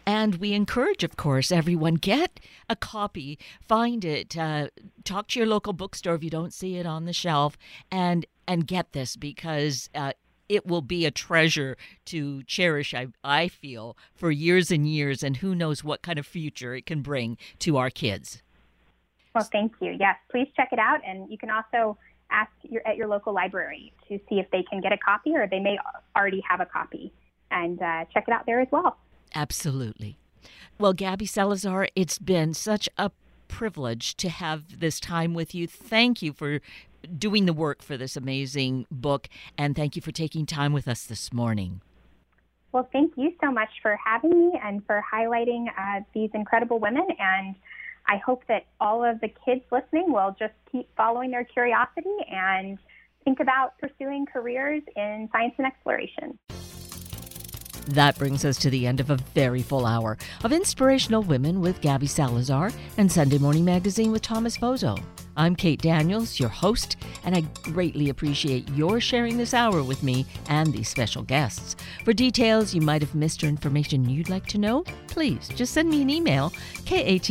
And 0.07 0.37
we 0.37 0.53
encourage, 0.53 1.03
of 1.03 1.17
course, 1.17 1.51
everyone 1.51 1.95
get 1.95 2.39
a 2.71 2.77
copy, 2.77 3.41
find 3.61 4.05
it, 4.05 4.39
uh, 4.39 4.69
talk 5.03 5.27
to 5.29 5.41
your 5.41 5.49
local 5.49 5.73
bookstore 5.73 6.15
if 6.15 6.23
you 6.23 6.31
don't 6.31 6.55
see 6.55 6.77
it 6.77 6.87
on 6.87 7.07
the 7.07 7.13
shelf, 7.13 7.59
and 7.91 8.25
and 8.47 8.69
get 8.69 8.93
this 8.93 9.17
because 9.17 9.91
uh, 9.97 10.13
it 10.49 10.67
will 10.67 10.83
be 10.83 11.05
a 11.07 11.11
treasure 11.11 11.77
to 12.07 12.43
cherish. 12.45 12.95
I 12.95 13.09
I 13.23 13.49
feel 13.49 13.97
for 14.15 14.31
years 14.31 14.71
and 14.71 14.89
years, 14.89 15.23
and 15.23 15.39
who 15.39 15.55
knows 15.55 15.85
what 15.85 16.03
kind 16.03 16.19
of 16.19 16.27
future 16.27 16.75
it 16.75 16.87
can 16.87 17.03
bring 17.03 17.39
to 17.61 17.77
our 17.77 17.91
kids. 17.91 18.43
Well, 19.35 19.49
thank 19.53 19.73
you. 19.81 19.97
Yes, 19.99 20.17
please 20.31 20.49
check 20.57 20.71
it 20.73 20.79
out, 20.79 21.01
and 21.07 21.31
you 21.31 21.37
can 21.37 21.51
also 21.51 21.99
ask 22.31 22.51
your, 22.63 22.87
at 22.87 22.97
your 22.97 23.07
local 23.07 23.33
library 23.33 23.93
to 24.09 24.19
see 24.29 24.39
if 24.39 24.51
they 24.51 24.63
can 24.63 24.81
get 24.81 24.93
a 24.93 24.99
copy, 24.99 25.35
or 25.35 25.47
they 25.47 25.61
may 25.61 25.79
already 26.17 26.43
have 26.49 26.61
a 26.61 26.67
copy, 26.67 27.13
and 27.51 27.81
uh, 27.83 28.05
check 28.13 28.25
it 28.27 28.33
out 28.33 28.47
there 28.47 28.61
as 28.61 28.69
well. 28.71 28.97
Absolutely. 29.35 30.17
Well, 30.79 30.93
Gabby 30.93 31.27
Salazar, 31.27 31.89
it's 31.95 32.19
been 32.19 32.55
such 32.55 32.89
a 32.97 33.11
privilege 33.49 34.17
to 34.17 34.29
have 34.29 34.81
this 34.81 35.01
time 35.01 35.35
with 35.35 35.55
you. 35.55 35.67
Thank 35.67 36.23
you 36.23 36.33
for 36.33 36.61
doing 37.19 37.47
the 37.47 37.53
work 37.53 37.83
for 37.83 37.97
this 37.97 38.17
amazing 38.17 38.87
book, 38.91 39.29
and 39.57 39.75
thank 39.75 39.97
you 39.97 40.03
for 40.03 40.13
taking 40.13 40.47
time 40.47 40.73
with 40.73 40.89
us 40.89 41.05
this 41.05 41.33
morning. 41.33 41.81
Well, 42.73 42.89
thank 42.93 43.15
you 43.17 43.33
so 43.43 43.51
much 43.51 43.71
for 43.81 43.99
having 44.05 44.31
me 44.31 44.61
and 44.63 44.85
for 44.87 45.03
highlighting 45.13 45.67
uh, 45.79 46.01
these 46.13 46.31
incredible 46.35 46.79
women. 46.79 47.07
And 47.19 47.55
I 48.07 48.19
hope 48.19 48.43
that 48.49 48.67
all 48.81 49.03
of 49.03 49.21
the 49.21 49.29
kids 49.47 49.63
listening 49.73 50.13
will 50.13 50.37
just 50.39 50.53
keep 50.71 50.89
following 50.97 51.31
their 51.31 51.45
curiosity 51.45 52.15
and 52.31 52.79
think 53.25 53.41
about 53.41 53.79
pursuing 53.79 54.27
careers 54.27 54.83
in 54.95 55.29
science 55.33 55.55
and 55.59 55.67
exploration. 55.67 56.39
That 57.89 58.19
brings 58.19 58.45
us 58.45 58.59
to 58.59 58.71
the 58.71 58.87
end 58.87 59.01
of 59.01 59.11
a 59.11 59.17
very 59.17 59.63
full 59.63 59.87
hour 59.87 60.19
of 60.43 60.53
Inspirational 60.53 61.23
Women 61.23 61.61
with 61.61 61.81
Gabby 61.81 62.09
Salazar 62.09 62.73
and 62.99 63.11
Sunday 63.11 63.39
Morning 63.39 63.65
Magazine 63.65 64.13
with 64.13 64.23
Thomas 64.23 64.59
Bozo. 64.59 65.01
I'm 65.37 65.55
Kate 65.55 65.83
Daniels, 65.83 66.41
your 66.41 66.49
host, 66.49 66.97
and 67.25 67.37
I 67.37 67.43
greatly 67.63 68.09
appreciate 68.09 68.69
your 68.71 69.01
sharing 69.01 69.37
this 69.37 69.53
hour 69.53 69.83
with 69.83 70.03
me 70.03 70.25
and 70.49 70.73
these 70.73 70.89
special 70.89 71.23
guests. 71.23 71.77
For 72.05 72.15
details 72.15 72.75
you 72.75 72.81
might 72.81 73.03
have 73.03 73.15
missed 73.15 73.45
or 73.45 73.49
information 73.49 74.09
you'd 74.09 74.31
like 74.31 74.47
to 74.47 74.59
know, 74.59 74.85
please 75.09 75.49
just 75.49 75.75
send 75.75 75.91
me 75.91 76.01
an 76.01 76.11
email, 76.11 76.53
kated 76.87 77.23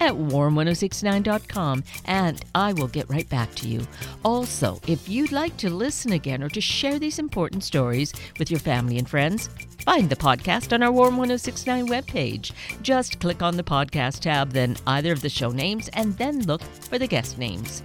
at 0.00 0.12
warm1069.com 0.12 1.84
and 2.04 2.44
I 2.54 2.72
will 2.72 2.88
get 2.88 3.08
right 3.08 3.28
back 3.28 3.54
to 3.56 3.68
you. 3.68 3.86
Also, 4.24 4.80
if 4.86 5.08
you'd 5.08 5.32
like 5.32 5.56
to 5.58 5.70
listen 5.70 6.12
again 6.12 6.42
or 6.42 6.48
to 6.50 6.60
share 6.60 6.98
these 6.98 7.18
important 7.18 7.64
stories 7.64 8.12
with 8.38 8.50
your 8.50 8.60
family 8.60 8.98
and 8.98 9.08
friends, 9.08 9.48
find 9.84 10.10
the 10.10 10.16
podcast 10.16 10.72
on 10.72 10.82
our 10.82 10.92
Warm 10.92 11.16
1069 11.16 11.88
webpage. 11.88 12.52
Just 12.82 13.20
click 13.20 13.42
on 13.42 13.56
the 13.56 13.62
podcast 13.62 14.20
tab, 14.20 14.50
then 14.52 14.76
either 14.86 15.12
of 15.12 15.22
the 15.22 15.28
show 15.28 15.50
names, 15.50 15.88
and 15.92 16.16
then 16.18 16.42
look 16.42 16.62
for 16.62 16.98
the 16.98 17.06
guest 17.06 17.38
names. 17.38 17.82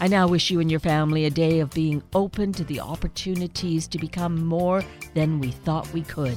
I 0.00 0.08
now 0.08 0.26
wish 0.26 0.50
you 0.50 0.60
and 0.60 0.70
your 0.70 0.80
family 0.80 1.24
a 1.24 1.30
day 1.30 1.60
of 1.60 1.70
being 1.70 2.02
open 2.14 2.52
to 2.54 2.64
the 2.64 2.80
opportunities 2.80 3.86
to 3.88 3.98
become 3.98 4.44
more 4.44 4.82
than 5.14 5.38
we 5.38 5.50
thought 5.50 5.92
we 5.92 6.02
could. 6.02 6.36